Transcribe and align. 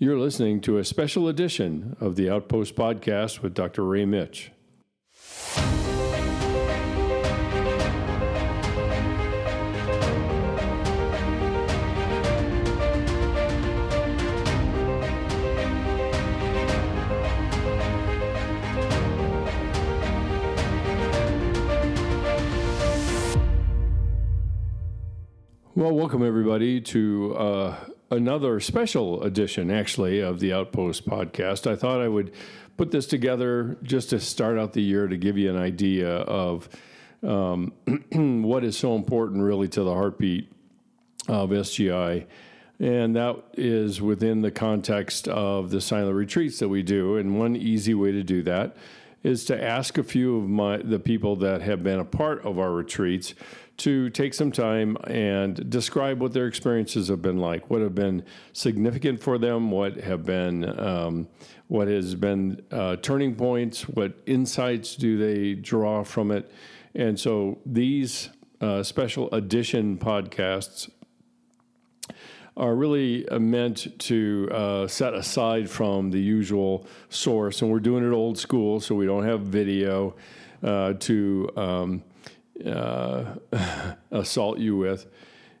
You're 0.00 0.16
listening 0.16 0.60
to 0.60 0.78
a 0.78 0.84
special 0.84 1.26
edition 1.26 1.96
of 1.98 2.14
the 2.14 2.30
Outpost 2.30 2.76
Podcast 2.76 3.42
with 3.42 3.52
Dr. 3.52 3.84
Ray 3.84 4.04
Mitsch. 4.04 4.50
Well, 25.74 25.92
welcome 25.92 26.24
everybody 26.24 26.80
to 26.82 27.34
uh, 27.36 27.76
another 28.10 28.60
special 28.60 29.22
edition, 29.22 29.70
actually, 29.70 30.20
of 30.20 30.40
the 30.40 30.52
Outpost 30.52 31.08
podcast. 31.08 31.70
I 31.70 31.76
thought 31.76 32.00
I 32.00 32.08
would 32.08 32.32
put 32.76 32.90
this 32.90 33.06
together 33.06 33.76
just 33.82 34.10
to 34.10 34.20
start 34.20 34.58
out 34.58 34.72
the 34.72 34.82
year 34.82 35.08
to 35.08 35.16
give 35.16 35.36
you 35.36 35.50
an 35.50 35.60
idea 35.60 36.08
of 36.08 36.68
um, 37.22 37.72
what 38.12 38.64
is 38.64 38.76
so 38.76 38.94
important, 38.94 39.42
really, 39.42 39.68
to 39.68 39.82
the 39.82 39.92
heartbeat 39.92 40.50
of 41.26 41.50
SGI. 41.50 42.26
And 42.80 43.16
that 43.16 43.36
is 43.54 44.00
within 44.00 44.40
the 44.40 44.52
context 44.52 45.26
of 45.26 45.70
the 45.70 45.80
silent 45.80 46.14
retreats 46.14 46.60
that 46.60 46.68
we 46.68 46.82
do. 46.82 47.16
And 47.16 47.38
one 47.38 47.56
easy 47.56 47.92
way 47.92 48.12
to 48.12 48.22
do 48.22 48.42
that 48.44 48.76
is 49.22 49.44
to 49.46 49.62
ask 49.62 49.98
a 49.98 50.02
few 50.02 50.38
of 50.38 50.48
my 50.48 50.76
the 50.78 50.98
people 50.98 51.36
that 51.36 51.60
have 51.60 51.82
been 51.82 51.98
a 51.98 52.04
part 52.04 52.44
of 52.44 52.58
our 52.58 52.72
retreats 52.72 53.34
to 53.78 54.10
take 54.10 54.34
some 54.34 54.50
time 54.50 54.96
and 55.04 55.70
describe 55.70 56.20
what 56.20 56.32
their 56.32 56.46
experiences 56.46 57.08
have 57.08 57.22
been 57.22 57.38
like, 57.38 57.70
what 57.70 57.80
have 57.80 57.94
been 57.94 58.24
significant 58.52 59.22
for 59.22 59.38
them, 59.38 59.70
what 59.70 59.96
have 59.98 60.24
been, 60.26 60.78
um, 60.80 61.28
what 61.68 61.86
has 61.86 62.16
been 62.16 62.60
uh, 62.72 62.96
turning 62.96 63.36
points, 63.36 63.82
what 63.88 64.14
insights 64.26 64.96
do 64.96 65.16
they 65.16 65.54
draw 65.54 66.02
from 66.02 66.32
it, 66.32 66.50
and 66.94 67.18
so 67.18 67.58
these 67.64 68.30
uh, 68.60 68.82
special 68.82 69.32
edition 69.32 69.96
podcasts 69.96 70.90
are 72.58 72.74
really 72.74 73.26
uh, 73.28 73.38
meant 73.38 73.98
to 74.00 74.48
uh, 74.52 74.86
set 74.86 75.14
aside 75.14 75.70
from 75.70 76.10
the 76.10 76.20
usual 76.20 76.86
source, 77.08 77.62
and 77.62 77.70
we're 77.70 77.80
doing 77.80 78.06
it 78.06 78.12
old 78.12 78.36
school, 78.36 78.80
so 78.80 78.94
we 78.94 79.06
don't 79.06 79.24
have 79.24 79.40
video 79.40 80.14
uh, 80.62 80.92
to. 80.94 81.48
Um, 81.56 82.02
uh, 82.64 83.34
assault 84.10 84.58
you 84.58 84.76
with. 84.76 85.06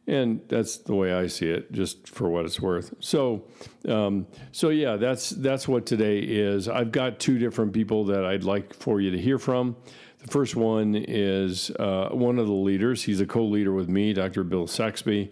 And 0.06 0.40
that's 0.48 0.78
the 0.78 0.94
way 0.94 1.12
I 1.12 1.26
see 1.26 1.50
it, 1.50 1.70
just 1.70 2.08
for 2.08 2.30
what 2.30 2.46
it's 2.46 2.60
worth. 2.60 2.94
So, 2.98 3.44
um, 3.86 4.26
so 4.52 4.70
yeah, 4.70 4.96
that's 4.96 5.30
that's 5.30 5.68
what 5.68 5.84
today 5.84 6.20
is. 6.20 6.66
I've 6.66 6.92
got 6.92 7.18
two 7.18 7.38
different 7.38 7.74
people 7.74 8.06
that 8.06 8.24
I'd 8.24 8.42
like 8.42 8.72
for 8.72 9.02
you 9.02 9.10
to 9.10 9.18
hear 9.18 9.38
from. 9.38 9.76
The 10.20 10.28
first 10.28 10.56
one 10.56 10.94
is 10.96 11.70
uh, 11.72 12.08
one 12.08 12.38
of 12.38 12.46
the 12.46 12.54
leaders. 12.54 13.02
He's 13.02 13.20
a 13.20 13.26
co-leader 13.26 13.72
with 13.72 13.90
me, 13.90 14.14
Dr. 14.14 14.44
Bill 14.44 14.66
Saxby, 14.66 15.30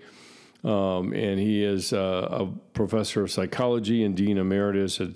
um, 0.67 1.13
and 1.13 1.39
he 1.39 1.63
is 1.63 1.93
uh, 1.93 2.27
a 2.31 2.47
professor 2.75 3.23
of 3.23 3.31
psychology 3.31 4.03
and 4.03 4.17
dean 4.17 4.37
emeritus 4.37 5.01
at 5.01 5.11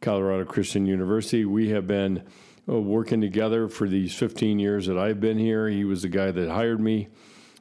Colorado 0.00 0.44
Christian 0.44 0.86
University. 0.86 1.44
We 1.44 1.70
have 1.70 1.88
been 1.88 2.22
uh, 2.68 2.80
working 2.80 3.20
together 3.20 3.68
for 3.68 3.88
these 3.88 4.14
15 4.14 4.60
years 4.60 4.86
that 4.86 4.96
I've 4.96 5.20
been 5.20 5.38
here. 5.38 5.68
He 5.68 5.84
was 5.84 6.02
the 6.02 6.08
guy 6.08 6.30
that 6.30 6.48
hired 6.48 6.80
me, 6.80 7.08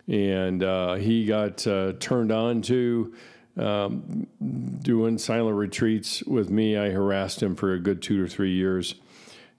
and 0.08 0.64
uh, 0.64 0.95
he 0.95 1.25
got 1.25 1.66
uh, 1.66 1.94
turned 2.00 2.31
on 2.31 2.62
to 2.64 3.14
um, 3.58 4.28
doing 4.84 5.17
silent 5.17 5.58
retreats 5.58 6.22
with 6.23 6.52
me. 6.52 6.78
I 6.78 6.92
harassed 6.92 7.42
him 7.42 7.56
for 7.56 7.73
a 7.73 7.80
good 7.80 8.03
two 8.03 8.23
or 8.23 8.28
three 8.28 8.53
years 8.53 8.94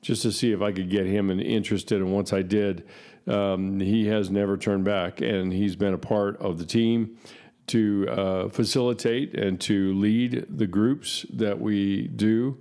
just 0.02 0.22
to 0.22 0.32
see 0.32 0.52
if 0.52 0.62
I 0.62 0.70
could 0.70 0.88
get 0.88 1.06
him 1.06 1.30
interested. 1.30 2.00
And 2.00 2.12
once 2.12 2.32
I 2.32 2.42
did, 2.42 2.84
um, 3.26 3.80
he 3.80 4.06
has 4.06 4.30
never 4.30 4.56
turned 4.56 4.84
back, 4.84 5.20
and 5.20 5.52
he's 5.52 5.76
been 5.76 5.94
a 5.94 5.98
part 5.98 6.36
of 6.38 6.58
the 6.58 6.64
team 6.64 7.16
to 7.68 8.06
uh, 8.08 8.48
facilitate 8.48 9.34
and 9.34 9.60
to 9.60 9.94
lead 9.94 10.46
the 10.48 10.66
groups 10.66 11.24
that 11.30 11.60
we 11.60 12.08
do 12.08 12.58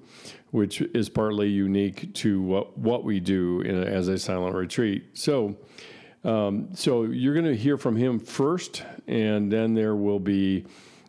which 0.52 0.82
is 0.82 1.10
partly 1.10 1.50
unique 1.50 2.14
to 2.14 2.42
what, 2.42 2.78
what 2.78 3.04
we 3.04 3.20
do 3.20 3.62
in, 3.62 3.84
as 3.84 4.08
a 4.10 4.18
silent 4.18 4.54
retreat. 4.54 5.06
So, 5.14 5.58
um, 6.24 6.70
so 6.76 7.04
you're 7.04 7.34
going 7.34 7.46
to 7.46 7.56
hear 7.56 7.78
from 7.78 7.96
him 7.96 8.20
first, 8.20 8.84
and 9.08 9.52
then 9.52 9.74
there 9.74 9.96
will 9.96 10.20
be 10.20 10.66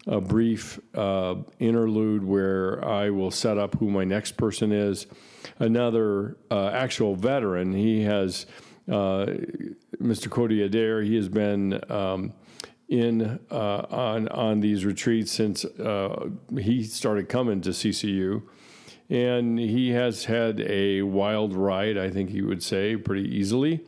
a 0.06 0.20
brief 0.20 0.80
uh, 0.94 1.34
interlude 1.58 2.24
where 2.24 2.84
I 2.84 3.10
will 3.10 3.30
set 3.30 3.58
up 3.58 3.74
who 3.78 3.90
my 3.90 4.04
next 4.04 4.36
person 4.36 4.72
is. 4.72 5.06
Another 5.58 6.36
uh, 6.50 6.68
actual 6.68 7.14
veteran. 7.14 7.72
He 7.72 8.02
has 8.02 8.46
uh, 8.88 9.26
Mr. 10.00 10.30
Cody 10.30 10.62
Adair. 10.62 11.02
He 11.02 11.16
has 11.16 11.28
been. 11.28 11.80
Um, 11.90 12.32
in 12.92 13.40
uh, 13.50 13.86
on 13.90 14.28
on 14.28 14.60
these 14.60 14.84
retreats 14.84 15.32
since 15.32 15.64
uh, 15.64 16.28
he 16.58 16.82
started 16.84 17.26
coming 17.26 17.62
to 17.62 17.70
CCU, 17.70 18.42
and 19.08 19.58
he 19.58 19.90
has 19.92 20.26
had 20.26 20.60
a 20.60 21.00
wild 21.00 21.54
ride, 21.54 21.96
I 21.96 22.10
think 22.10 22.28
he 22.28 22.42
would 22.42 22.62
say, 22.62 22.96
pretty 22.96 23.34
easily 23.34 23.80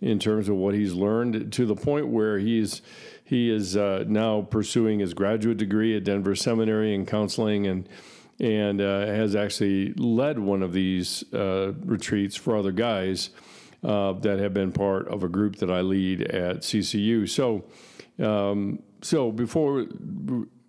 in 0.00 0.18
terms 0.18 0.48
of 0.48 0.56
what 0.56 0.74
he's 0.74 0.92
learned 0.92 1.52
to 1.52 1.66
the 1.66 1.76
point 1.76 2.08
where 2.08 2.40
he's 2.40 2.82
he 3.24 3.48
is 3.48 3.76
uh, 3.76 4.04
now 4.08 4.42
pursuing 4.42 4.98
his 4.98 5.14
graduate 5.14 5.58
degree 5.58 5.96
at 5.96 6.02
Denver 6.02 6.34
Seminary 6.34 6.94
in 6.94 7.06
counseling 7.06 7.68
and 7.68 7.88
and 8.40 8.80
uh, 8.80 9.06
has 9.06 9.36
actually 9.36 9.92
led 9.94 10.36
one 10.36 10.64
of 10.64 10.72
these 10.72 11.22
uh, 11.32 11.72
retreats 11.84 12.34
for 12.34 12.56
other 12.56 12.72
guys 12.72 13.30
uh, 13.84 14.14
that 14.14 14.40
have 14.40 14.52
been 14.52 14.72
part 14.72 15.06
of 15.06 15.22
a 15.22 15.28
group 15.28 15.56
that 15.56 15.70
I 15.70 15.80
lead 15.80 16.22
at 16.22 16.58
CCU. 16.62 17.28
So 17.28 17.64
um, 18.20 18.82
so 19.02 19.30
before 19.30 19.86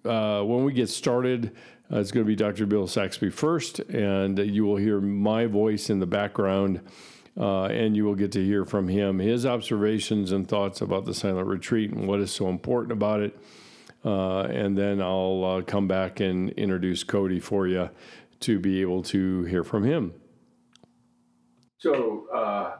uh, 0.05 0.41
when 0.43 0.63
we 0.63 0.73
get 0.73 0.89
started, 0.89 1.55
uh, 1.91 1.99
it's 1.99 2.11
going 2.11 2.25
to 2.25 2.27
be 2.27 2.35
Dr. 2.35 2.65
Bill 2.65 2.87
Saxby 2.87 3.29
first, 3.31 3.79
and 3.79 4.37
you 4.37 4.65
will 4.65 4.77
hear 4.77 5.01
my 5.01 5.45
voice 5.45 5.89
in 5.89 5.99
the 5.99 6.05
background, 6.05 6.81
uh, 7.39 7.65
and 7.65 7.95
you 7.95 8.05
will 8.05 8.15
get 8.15 8.31
to 8.33 8.45
hear 8.45 8.65
from 8.65 8.87
him 8.87 9.19
his 9.19 9.45
observations 9.45 10.31
and 10.31 10.47
thoughts 10.47 10.81
about 10.81 11.05
the 11.05 11.13
silent 11.13 11.47
retreat 11.47 11.91
and 11.91 12.07
what 12.07 12.19
is 12.19 12.31
so 12.31 12.47
important 12.49 12.91
about 12.91 13.21
it. 13.21 13.39
Uh, 14.05 14.41
and 14.43 14.77
then 14.77 15.01
I'll 15.01 15.43
uh, 15.43 15.61
come 15.63 15.87
back 15.87 16.19
and 16.19 16.51
introduce 16.51 17.03
Cody 17.03 17.39
for 17.39 17.67
you 17.67 17.89
to 18.41 18.59
be 18.59 18.81
able 18.81 19.03
to 19.03 19.43
hear 19.43 19.63
from 19.63 19.83
him. 19.83 20.13
So, 21.79 22.27
uh, 22.33 22.77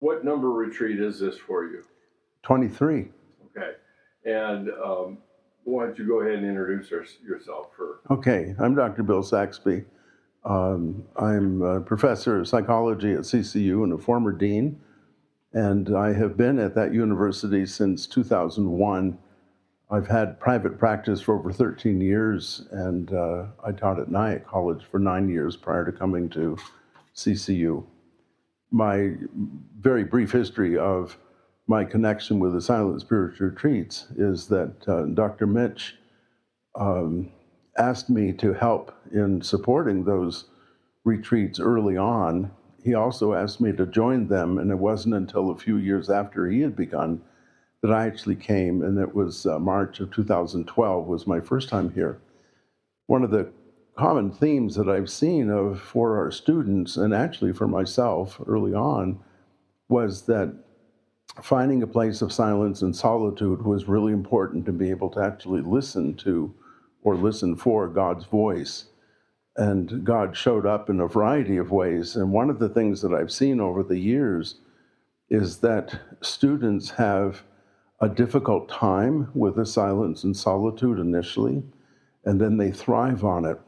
what 0.00 0.24
number 0.24 0.50
retreat 0.50 1.00
is 1.00 1.20
this 1.20 1.38
for 1.38 1.64
you? 1.64 1.82
23. 2.46 3.08
Okay. 3.56 3.72
And 4.24 4.70
um, 4.84 5.18
why 5.64 5.86
don't 5.86 5.98
you 5.98 6.06
go 6.06 6.20
ahead 6.20 6.34
and 6.38 6.46
introduce 6.46 6.88
yourself 7.26 7.70
for? 7.76 7.98
Okay, 8.08 8.54
I'm 8.60 8.76
Dr. 8.76 9.02
Bill 9.02 9.24
Saxby. 9.24 9.84
Um, 10.44 11.02
I'm 11.16 11.60
a 11.62 11.80
professor 11.80 12.38
of 12.38 12.46
psychology 12.46 13.14
at 13.14 13.22
CCU 13.22 13.82
and 13.82 13.92
a 13.92 13.98
former 13.98 14.30
dean, 14.30 14.80
and 15.54 15.96
I 15.96 16.12
have 16.12 16.36
been 16.36 16.60
at 16.60 16.76
that 16.76 16.94
university 16.94 17.66
since 17.66 18.06
2001. 18.06 19.18
I've 19.90 20.06
had 20.06 20.38
private 20.38 20.78
practice 20.78 21.20
for 21.20 21.36
over 21.36 21.52
13 21.52 22.00
years, 22.00 22.68
and 22.70 23.12
uh, 23.12 23.46
I 23.64 23.72
taught 23.72 23.98
at 23.98 24.08
Nyack 24.08 24.46
College 24.46 24.84
for 24.88 25.00
nine 25.00 25.28
years 25.28 25.56
prior 25.56 25.84
to 25.84 25.90
coming 25.90 26.28
to 26.30 26.56
CCU. 27.16 27.84
My 28.70 29.14
very 29.80 30.04
brief 30.04 30.30
history 30.30 30.78
of 30.78 31.18
my 31.66 31.84
connection 31.84 32.38
with 32.38 32.52
the 32.52 32.60
Silent 32.60 33.00
Spiritual 33.00 33.48
Retreats 33.48 34.06
is 34.16 34.46
that 34.48 34.88
uh, 34.88 35.02
Dr. 35.06 35.46
Mitsch 35.46 35.92
um, 36.76 37.30
asked 37.76 38.08
me 38.08 38.32
to 38.34 38.52
help 38.52 38.94
in 39.12 39.42
supporting 39.42 40.04
those 40.04 40.44
retreats 41.04 41.58
early 41.58 41.96
on. 41.96 42.50
He 42.82 42.94
also 42.94 43.34
asked 43.34 43.60
me 43.60 43.72
to 43.72 43.86
join 43.86 44.28
them, 44.28 44.58
and 44.58 44.70
it 44.70 44.78
wasn't 44.78 45.14
until 45.14 45.50
a 45.50 45.56
few 45.56 45.76
years 45.76 46.08
after 46.08 46.48
he 46.48 46.60
had 46.60 46.76
begun 46.76 47.20
that 47.82 47.90
I 47.92 48.06
actually 48.06 48.36
came, 48.36 48.82
and 48.82 48.98
it 48.98 49.14
was 49.14 49.44
uh, 49.44 49.58
March 49.58 50.00
of 50.00 50.10
2012 50.12 51.06
was 51.06 51.26
my 51.26 51.40
first 51.40 51.68
time 51.68 51.92
here. 51.92 52.20
One 53.06 53.24
of 53.24 53.30
the 53.30 53.50
common 53.96 54.30
themes 54.30 54.76
that 54.76 54.88
I've 54.88 55.10
seen 55.10 55.50
of 55.50 55.80
for 55.80 56.16
our 56.16 56.30
students, 56.30 56.96
and 56.96 57.12
actually 57.12 57.52
for 57.52 57.66
myself 57.66 58.40
early 58.46 58.74
on, 58.74 59.18
was 59.88 60.22
that 60.22 60.54
finding 61.42 61.82
a 61.82 61.86
place 61.86 62.22
of 62.22 62.32
silence 62.32 62.82
and 62.82 62.94
solitude 62.96 63.62
was 63.64 63.88
really 63.88 64.12
important 64.12 64.64
to 64.66 64.72
be 64.72 64.90
able 64.90 65.10
to 65.10 65.20
actually 65.20 65.62
listen 65.62 66.14
to 66.16 66.54
or 67.02 67.16
listen 67.16 67.56
for 67.56 67.88
God's 67.88 68.24
voice. 68.24 68.86
And 69.56 70.04
God 70.04 70.36
showed 70.36 70.66
up 70.66 70.90
in 70.90 71.00
a 71.00 71.08
variety 71.08 71.56
of 71.56 71.70
ways. 71.70 72.16
And 72.16 72.32
one 72.32 72.50
of 72.50 72.58
the 72.58 72.68
things 72.68 73.02
that 73.02 73.14
I've 73.14 73.32
seen 73.32 73.60
over 73.60 73.82
the 73.82 73.98
years 73.98 74.56
is 75.30 75.58
that 75.58 75.98
students 76.22 76.90
have 76.90 77.42
a 78.00 78.08
difficult 78.08 78.68
time 78.68 79.30
with 79.34 79.56
the 79.56 79.66
silence 79.66 80.24
and 80.24 80.36
solitude 80.36 80.98
initially. 80.98 81.62
and 82.26 82.40
then 82.40 82.56
they 82.56 82.70
thrive 82.72 83.24
on 83.24 83.44
it. 83.44 83.58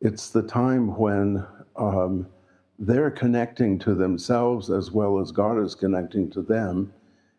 It's 0.00 0.30
the 0.30 0.42
time 0.42 0.96
when 0.96 1.46
um, 1.76 2.28
they're 2.78 3.10
connecting 3.10 3.78
to 3.80 3.94
themselves 3.94 4.70
as 4.70 4.90
well 4.90 5.18
as 5.18 5.32
God 5.32 5.62
is 5.62 5.74
connecting 5.74 6.30
to 6.30 6.42
them. 6.42 6.92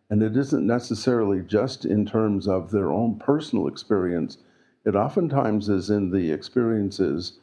And 0.10 0.24
it 0.24 0.38
isn't 0.38 0.66
necessarily 0.66 1.42
just 1.42 1.86
in 1.86 2.06
terms 2.06 2.48
of 2.48 2.72
their 2.72 2.92
own 2.92 3.20
personal 3.20 3.68
experience, 3.68 4.38
it 4.86 4.96
oftentimes 4.96 5.70
is 5.70 5.90
in 5.90 6.12
the 6.12 6.32
experiences 6.32 7.40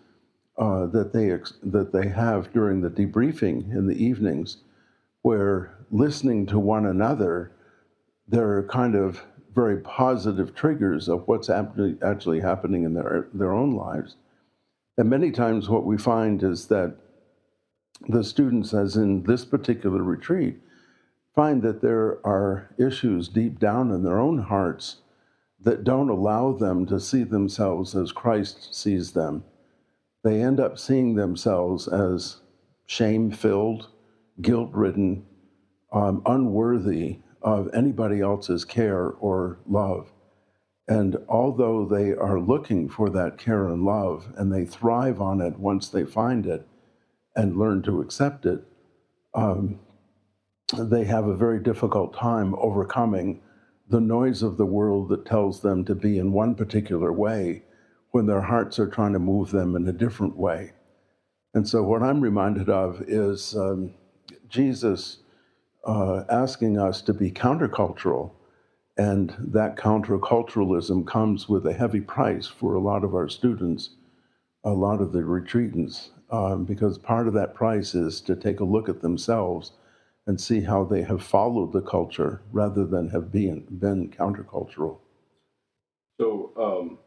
uh, 0.56 0.86
that, 0.86 1.12
they 1.12 1.30
ex- 1.30 1.58
that 1.62 1.92
they 1.92 2.08
have 2.08 2.52
during 2.52 2.80
the 2.80 2.90
debriefing 2.90 3.70
in 3.72 3.86
the 3.86 4.02
evenings, 4.02 4.58
where 5.22 5.76
listening 5.90 6.46
to 6.46 6.58
one 6.58 6.86
another, 6.86 7.52
there 8.26 8.56
are 8.56 8.62
kind 8.62 8.94
of 8.94 9.22
very 9.54 9.78
positive 9.80 10.54
triggers 10.54 11.08
of 11.08 11.26
what's 11.28 11.50
actually, 11.50 11.96
actually 12.02 12.40
happening 12.40 12.84
in 12.84 12.94
their, 12.94 13.28
their 13.34 13.52
own 13.52 13.76
lives. 13.76 14.16
And 14.96 15.10
many 15.10 15.30
times, 15.30 15.68
what 15.68 15.84
we 15.84 15.98
find 15.98 16.42
is 16.42 16.66
that 16.68 16.96
the 18.08 18.24
students, 18.24 18.74
as 18.74 18.96
in 18.96 19.22
this 19.22 19.44
particular 19.44 20.02
retreat, 20.02 20.60
find 21.34 21.62
that 21.62 21.82
there 21.82 22.24
are 22.26 22.70
issues 22.78 23.28
deep 23.28 23.58
down 23.58 23.90
in 23.90 24.02
their 24.02 24.20
own 24.20 24.38
hearts 24.38 24.96
that 25.60 25.84
don't 25.84 26.10
allow 26.10 26.52
them 26.52 26.86
to 26.86 27.00
see 27.00 27.24
themselves 27.24 27.94
as 27.94 28.12
Christ 28.12 28.74
sees 28.74 29.12
them. 29.12 29.44
They 30.22 30.42
end 30.42 30.60
up 30.60 30.78
seeing 30.78 31.14
themselves 31.14 31.88
as 31.88 32.38
shame 32.86 33.30
filled, 33.30 33.88
guilt 34.40 34.70
ridden, 34.72 35.24
um, 35.92 36.22
unworthy 36.26 37.18
of 37.42 37.68
anybody 37.74 38.20
else's 38.20 38.64
care 38.64 39.08
or 39.08 39.58
love. 39.66 40.12
And 40.86 41.16
although 41.28 41.86
they 41.86 42.12
are 42.12 42.38
looking 42.38 42.88
for 42.88 43.08
that 43.10 43.38
care 43.38 43.68
and 43.68 43.84
love 43.84 44.32
and 44.36 44.52
they 44.52 44.66
thrive 44.66 45.20
on 45.20 45.40
it 45.40 45.58
once 45.58 45.88
they 45.88 46.04
find 46.04 46.46
it 46.46 46.66
and 47.36 47.56
learn 47.56 47.82
to 47.82 48.00
accept 48.00 48.46
it, 48.46 48.62
um, 49.34 49.80
they 50.78 51.04
have 51.04 51.26
a 51.26 51.36
very 51.36 51.60
difficult 51.60 52.16
time 52.16 52.54
overcoming 52.56 53.40
the 53.88 54.00
noise 54.00 54.42
of 54.42 54.56
the 54.56 54.66
world 54.66 55.08
that 55.08 55.26
tells 55.26 55.60
them 55.60 55.84
to 55.84 55.94
be 55.94 56.18
in 56.18 56.32
one 56.32 56.54
particular 56.54 57.12
way 57.12 57.62
when 58.12 58.26
their 58.26 58.40
hearts 58.40 58.78
are 58.78 58.88
trying 58.88 59.12
to 59.12 59.18
move 59.18 59.50
them 59.50 59.76
in 59.76 59.86
a 59.88 59.92
different 59.92 60.36
way. 60.36 60.72
And 61.52 61.68
so, 61.68 61.82
what 61.82 62.02
I'm 62.02 62.20
reminded 62.20 62.68
of 62.68 63.02
is 63.06 63.54
um, 63.56 63.94
Jesus 64.48 65.18
uh, 65.84 66.24
asking 66.30 66.78
us 66.78 67.02
to 67.02 67.12
be 67.12 67.30
countercultural. 67.30 68.32
And 68.96 69.34
that 69.38 69.76
counterculturalism 69.76 71.06
comes 71.06 71.48
with 71.48 71.66
a 71.66 71.72
heavy 71.72 72.00
price 72.00 72.46
for 72.46 72.74
a 72.74 72.80
lot 72.80 73.02
of 73.02 73.14
our 73.14 73.28
students, 73.28 73.90
a 74.62 74.70
lot 74.70 75.00
of 75.00 75.12
the 75.12 75.20
retreatants, 75.20 76.10
um, 76.34 76.64
because 76.64 76.98
part 76.98 77.28
of 77.28 77.34
that 77.34 77.54
price 77.54 77.94
is 77.94 78.20
to 78.22 78.34
take 78.34 78.60
a 78.60 78.64
look 78.64 78.88
at 78.88 79.00
themselves 79.00 79.72
and 80.26 80.40
see 80.40 80.60
how 80.60 80.84
they 80.84 81.02
have 81.02 81.22
followed 81.22 81.72
the 81.72 81.82
culture 81.82 82.40
rather 82.50 82.84
than 82.84 83.08
have 83.10 83.30
been, 83.30 83.64
been 83.70 84.10
countercultural. 84.10 84.98
So, 86.20 86.50
um, 86.56 86.98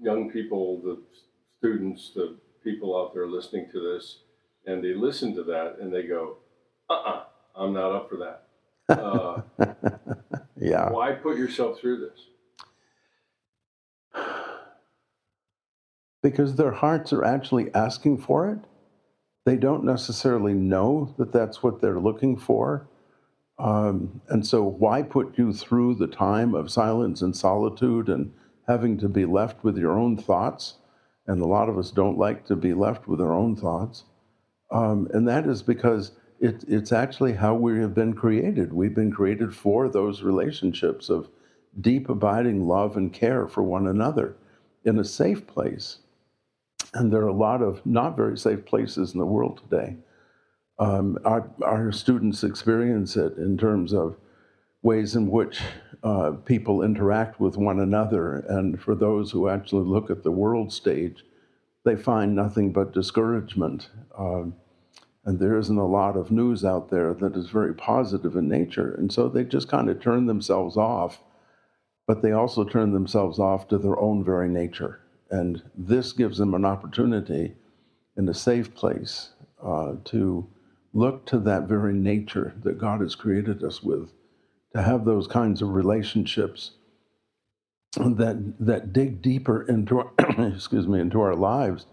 young 0.00 0.30
people, 0.30 0.80
the 0.82 1.02
students, 1.58 2.12
the 2.14 2.36
people 2.64 2.96
out 2.96 3.12
there 3.12 3.26
listening 3.26 3.68
to 3.72 3.80
this, 3.80 4.20
and 4.66 4.82
they 4.82 4.94
listen 4.94 5.34
to 5.34 5.42
that 5.44 5.76
and 5.80 5.92
they 5.92 6.04
go, 6.04 6.36
uh 6.88 6.94
uh-uh, 6.94 7.10
uh, 7.10 7.24
i 7.56 7.64
am 7.64 7.72
not 7.72 7.92
up 7.92 8.08
for 8.08 8.16
that. 8.16 8.48
Uh, 8.88 9.42
yeah. 10.60 10.90
Why 10.90 11.12
put 11.12 11.36
yourself 11.36 11.80
through 11.80 12.00
this? 12.00 12.31
Because 16.22 16.54
their 16.56 16.72
hearts 16.72 17.12
are 17.12 17.24
actually 17.24 17.74
asking 17.74 18.18
for 18.18 18.48
it. 18.48 18.58
They 19.44 19.56
don't 19.56 19.84
necessarily 19.84 20.54
know 20.54 21.14
that 21.18 21.32
that's 21.32 21.62
what 21.62 21.80
they're 21.80 21.98
looking 21.98 22.36
for. 22.36 22.88
Um, 23.58 24.20
and 24.28 24.46
so, 24.46 24.62
why 24.62 25.02
put 25.02 25.36
you 25.36 25.52
through 25.52 25.96
the 25.96 26.06
time 26.06 26.54
of 26.54 26.70
silence 26.70 27.22
and 27.22 27.36
solitude 27.36 28.08
and 28.08 28.32
having 28.68 28.98
to 28.98 29.08
be 29.08 29.24
left 29.24 29.64
with 29.64 29.76
your 29.76 29.98
own 29.98 30.16
thoughts? 30.16 30.76
And 31.26 31.40
a 31.40 31.46
lot 31.46 31.68
of 31.68 31.78
us 31.78 31.90
don't 31.90 32.18
like 32.18 32.46
to 32.46 32.56
be 32.56 32.72
left 32.74 33.06
with 33.06 33.20
our 33.20 33.32
own 33.32 33.56
thoughts. 33.56 34.04
Um, 34.70 35.08
and 35.12 35.28
that 35.28 35.46
is 35.46 35.62
because 35.62 36.12
it, 36.40 36.64
it's 36.66 36.90
actually 36.90 37.34
how 37.34 37.54
we 37.54 37.78
have 37.80 37.94
been 37.94 38.14
created. 38.14 38.72
We've 38.72 38.94
been 38.94 39.12
created 39.12 39.54
for 39.54 39.88
those 39.88 40.22
relationships 40.22 41.08
of 41.08 41.28
deep, 41.80 42.08
abiding 42.08 42.66
love 42.66 42.96
and 42.96 43.12
care 43.12 43.46
for 43.46 43.62
one 43.62 43.86
another 43.86 44.36
in 44.84 44.98
a 44.98 45.04
safe 45.04 45.46
place. 45.46 45.98
And 46.94 47.12
there 47.12 47.22
are 47.22 47.28
a 47.28 47.32
lot 47.32 47.62
of 47.62 47.84
not 47.86 48.16
very 48.16 48.36
safe 48.36 48.64
places 48.66 49.12
in 49.12 49.18
the 49.18 49.26
world 49.26 49.60
today. 49.62 49.96
Um, 50.78 51.18
our, 51.24 51.50
our 51.64 51.92
students 51.92 52.44
experience 52.44 53.16
it 53.16 53.36
in 53.36 53.56
terms 53.56 53.94
of 53.94 54.16
ways 54.82 55.14
in 55.14 55.30
which 55.30 55.60
uh, 56.02 56.32
people 56.44 56.82
interact 56.82 57.40
with 57.40 57.56
one 57.56 57.78
another. 57.80 58.44
And 58.48 58.80
for 58.80 58.94
those 58.94 59.30
who 59.30 59.48
actually 59.48 59.86
look 59.86 60.10
at 60.10 60.22
the 60.22 60.32
world 60.32 60.72
stage, 60.72 61.24
they 61.84 61.96
find 61.96 62.34
nothing 62.34 62.72
but 62.72 62.92
discouragement. 62.92 63.88
Um, 64.18 64.54
and 65.24 65.38
there 65.38 65.56
isn't 65.56 65.78
a 65.78 65.86
lot 65.86 66.16
of 66.16 66.32
news 66.32 66.64
out 66.64 66.90
there 66.90 67.14
that 67.14 67.36
is 67.36 67.48
very 67.48 67.74
positive 67.74 68.34
in 68.34 68.48
nature. 68.48 68.92
And 68.94 69.12
so 69.12 69.28
they 69.28 69.44
just 69.44 69.68
kind 69.68 69.88
of 69.88 70.00
turn 70.00 70.26
themselves 70.26 70.76
off, 70.76 71.20
but 72.06 72.22
they 72.22 72.32
also 72.32 72.64
turn 72.64 72.92
themselves 72.92 73.38
off 73.38 73.68
to 73.68 73.78
their 73.78 73.98
own 73.98 74.24
very 74.24 74.48
nature. 74.48 75.01
And 75.32 75.62
this 75.76 76.12
gives 76.12 76.38
them 76.38 76.54
an 76.54 76.66
opportunity 76.66 77.54
in 78.18 78.28
a 78.28 78.34
safe 78.34 78.74
place 78.74 79.30
uh, 79.64 79.94
to 80.06 80.48
look 80.94 81.26
to 81.26 81.40
that 81.40 81.68
very 81.68 81.94
nature 81.94 82.54
that 82.64 82.78
God 82.78 83.00
has 83.02 83.16
created 83.16 83.64
us 83.64 83.82
with, 83.82 84.12
to 84.76 84.82
have 84.82 85.06
those 85.06 85.28
kinds 85.28 85.62
of 85.62 85.70
relationships 85.70 86.72
that 87.96 88.56
that 88.60 88.92
dig 88.92 89.22
deeper 89.22 89.62
into 89.62 90.00
our, 90.00 90.12
excuse 90.54 90.88
me 90.88 91.00
into 91.00 91.20
our 91.20 91.36
lives, 91.36 91.86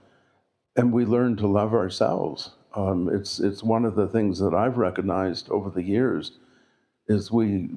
and 0.75 0.93
we 0.93 1.05
learn 1.05 1.37
to 1.37 1.47
love 1.47 1.73
ourselves. 1.73 2.51
Um, 2.75 3.09
it's 3.13 3.39
it's 3.39 3.63
one 3.63 3.85
of 3.85 3.95
the 3.95 4.07
things 4.07 4.39
that 4.39 4.53
I've 4.53 4.77
recognized 4.77 5.49
over 5.49 5.69
the 5.69 5.83
years 5.83 6.33
is 7.07 7.31
we 7.31 7.69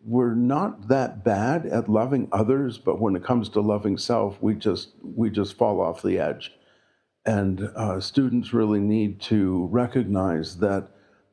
we're 0.00 0.34
not 0.34 0.88
that 0.88 1.24
bad 1.24 1.66
at 1.66 1.88
loving 1.88 2.28
others, 2.32 2.78
but 2.78 3.00
when 3.00 3.16
it 3.16 3.24
comes 3.24 3.48
to 3.50 3.60
loving 3.60 3.96
self, 3.96 4.40
we 4.40 4.54
just 4.54 4.90
we 5.02 5.30
just 5.30 5.56
fall 5.56 5.80
off 5.80 6.02
the 6.02 6.18
edge. 6.18 6.52
And 7.26 7.70
uh, 7.76 8.00
students 8.00 8.52
really 8.52 8.80
need 8.80 9.20
to 9.22 9.68
recognize 9.70 10.58
that 10.58 10.88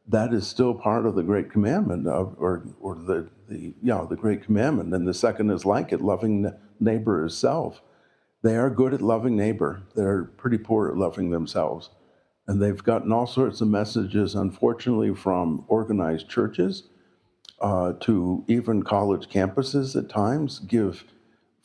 that 0.09 0.33
is 0.33 0.47
still 0.47 0.73
part 0.73 1.05
of 1.05 1.15
the 1.15 1.23
great 1.23 1.51
commandment 1.51 2.07
of, 2.07 2.35
or 2.37 2.65
or 2.79 2.95
the 2.95 3.29
the 3.49 3.73
yeah 3.81 4.05
the 4.07 4.15
great 4.15 4.43
commandment. 4.43 4.93
And 4.93 5.07
the 5.07 5.13
second 5.13 5.49
is 5.49 5.65
like 5.65 5.91
it, 5.91 6.01
loving 6.01 6.51
neighbor 6.79 7.25
as 7.25 7.35
self. 7.35 7.81
They 8.43 8.55
are 8.55 8.69
good 8.69 8.93
at 8.93 9.01
loving 9.01 9.35
neighbor. 9.35 9.83
They're 9.95 10.25
pretty 10.25 10.59
poor 10.59 10.89
at 10.89 10.97
loving 10.97 11.31
themselves. 11.31 11.89
And 12.47 12.61
they've 12.61 12.81
gotten 12.83 13.11
all 13.11 13.27
sorts 13.27 13.59
of 13.59 13.67
messages, 13.67 14.35
unfortunately, 14.35 15.13
from 15.13 15.65
organized 15.67 16.29
churches 16.29 16.83
uh, 17.61 17.93
to 18.01 18.43
even 18.47 18.83
college 18.83 19.29
campuses 19.29 19.95
at 19.95 20.09
times, 20.09 20.59
give 20.59 21.03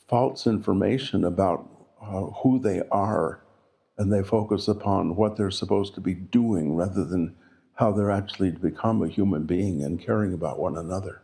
false 0.07 0.47
information 0.47 1.23
about 1.23 1.69
uh, 2.01 2.25
who 2.41 2.59
they 2.59 2.81
are. 2.91 3.43
And 3.97 4.11
they 4.11 4.23
focus 4.23 4.67
upon 4.67 5.15
what 5.15 5.37
they're 5.37 5.51
supposed 5.51 5.93
to 5.95 6.01
be 6.01 6.15
doing 6.15 6.75
rather 6.75 7.05
than 7.05 7.35
how 7.75 7.91
they're 7.91 8.11
actually 8.11 8.51
to 8.51 8.59
become 8.59 9.03
a 9.03 9.07
human 9.07 9.45
being 9.45 9.83
and 9.83 9.99
caring 9.99 10.33
about 10.33 10.59
one 10.59 10.77
another. 10.77 11.21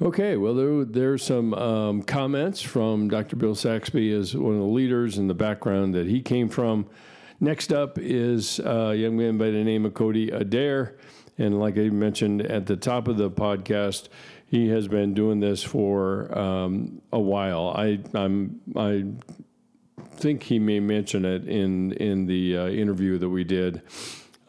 Okay, 0.00 0.36
well, 0.36 0.54
there, 0.54 0.84
there's 0.84 1.22
some 1.22 1.54
um, 1.54 2.02
comments 2.02 2.60
from 2.60 3.08
Dr. 3.08 3.36
Bill 3.36 3.54
Saxby 3.54 4.12
as 4.12 4.34
one 4.34 4.54
of 4.54 4.58
the 4.58 4.64
leaders 4.66 5.18
in 5.18 5.28
the 5.28 5.34
background 5.34 5.94
that 5.94 6.06
he 6.06 6.20
came 6.20 6.48
from. 6.48 6.86
Next 7.40 7.72
up 7.72 7.98
is 7.98 8.58
a 8.60 8.94
young 8.94 9.16
man 9.16 9.36
by 9.36 9.50
the 9.50 9.64
name 9.64 9.84
of 9.84 9.94
Cody 9.94 10.30
Adair. 10.30 10.96
And 11.38 11.58
like 11.58 11.78
I 11.78 11.88
mentioned 11.88 12.42
at 12.42 12.66
the 12.66 12.76
top 12.76 13.08
of 13.08 13.16
the 13.16 13.30
podcast, 13.30 14.08
he 14.46 14.68
has 14.68 14.86
been 14.86 15.14
doing 15.14 15.40
this 15.40 15.62
for 15.62 16.36
um, 16.36 17.00
a 17.12 17.20
while. 17.20 17.72
I 17.74 18.00
I'm 18.14 18.60
I 18.76 19.04
think 20.16 20.42
he 20.44 20.58
may 20.58 20.78
mention 20.78 21.24
it 21.24 21.48
in 21.48 21.92
in 21.92 22.26
the 22.26 22.58
uh, 22.58 22.66
interview 22.68 23.18
that 23.18 23.28
we 23.28 23.44
did. 23.44 23.82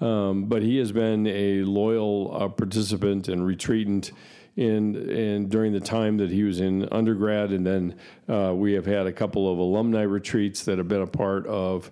Um, 0.01 0.45
but 0.45 0.61
he 0.61 0.77
has 0.79 0.91
been 0.91 1.25
a 1.27 1.63
loyal 1.63 2.35
uh, 2.35 2.49
participant 2.49 3.29
and 3.29 3.45
retreatant 3.45 4.11
in 4.55 5.09
and 5.09 5.49
during 5.49 5.73
the 5.73 5.79
time 5.79 6.17
that 6.17 6.29
he 6.29 6.43
was 6.43 6.59
in 6.59 6.87
undergrad, 6.91 7.51
and 7.51 7.65
then 7.65 7.95
uh, 8.27 8.53
we 8.53 8.73
have 8.73 8.85
had 8.85 9.07
a 9.07 9.11
couple 9.13 9.51
of 9.51 9.57
alumni 9.57 10.01
retreats 10.01 10.65
that 10.65 10.77
have 10.77 10.87
been 10.87 11.01
a 11.01 11.07
part 11.07 11.47
of 11.47 11.89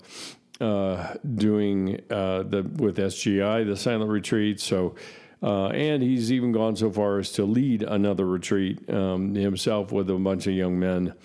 uh, 0.62 1.16
doing 1.36 2.00
uh, 2.10 2.44
the 2.44 2.64
with 2.78 2.98
SGI 2.98 3.66
the 3.66 3.76
silent 3.76 4.12
retreat. 4.12 4.60
So 4.60 4.96
Uh, 5.44 5.70
and 5.70 6.04
he's 6.04 6.32
even 6.32 6.52
gone 6.52 6.76
so 6.76 6.92
far 6.92 7.18
as 7.18 7.32
to 7.32 7.44
lead 7.44 7.82
another 7.82 8.28
retreat 8.28 8.78
um, 8.92 9.34
himself 9.34 9.92
with 9.92 10.08
a 10.12 10.14
bunch 10.14 10.46
of 10.46 10.54
young 10.54 10.78
men 10.80 11.16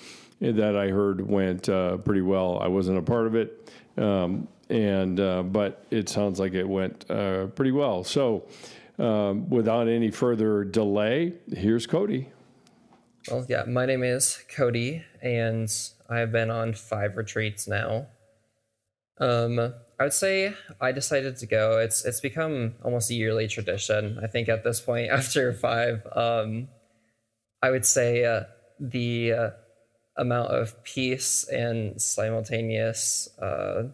that 0.41 0.75
I 0.75 0.89
heard 0.89 1.21
went 1.21 1.69
uh, 1.69 1.99
pretty 1.99 2.23
well. 2.23 2.59
I 2.59 2.69
wasn't 2.69 2.97
a 2.97 3.03
part 3.03 3.27
of 3.27 3.35
it, 3.35 3.71
um, 3.99 4.49
and 4.71 5.21
uh, 5.21 5.43
but 5.43 5.85
it 5.91 6.09
sounds 6.09 6.41
like 6.41 6.55
it 6.55 6.67
went 6.67 7.07
pretty 7.57 7.73
well. 7.73 8.05
So, 8.05 8.47
um, 8.99 9.51
without 9.51 9.87
any 9.87 10.11
further 10.11 10.65
delay, 10.65 11.35
here's 11.53 11.87
Cody. 11.87 12.31
Well, 13.31 13.45
yeah, 13.51 13.65
my 13.67 13.85
name 13.85 14.03
is 14.03 14.43
Cody, 14.57 15.05
and 15.21 15.69
I've 16.09 16.33
been 16.33 16.51
on 16.51 16.73
five 16.73 17.19
retreats 17.19 17.69
now. 17.69 18.07
Um, 19.19 19.75
I 19.99 20.05
would 20.05 20.13
say 20.13 20.55
I 20.81 20.93
decided 20.93 21.37
to 21.39 21.47
go. 21.47 21.79
It's 21.79 22.05
it's 22.05 22.21
become 22.21 22.75
almost 22.85 23.11
a 23.11 23.15
yearly 23.15 23.49
tradition. 23.49 24.19
I 24.23 24.27
think 24.27 24.49
at 24.49 24.63
this 24.63 24.81
point, 24.81 25.11
after 25.11 25.53
five, 25.53 26.07
um, 26.15 26.69
I 27.63 27.71
would 27.71 27.87
say 27.87 28.25
uh, 28.25 28.45
the 28.79 29.33
uh, 29.33 29.51
amount 30.19 30.51
of 30.51 30.83
peace 30.85 31.45
and 31.49 32.01
simultaneous 32.01 33.29
uh, 33.41 33.85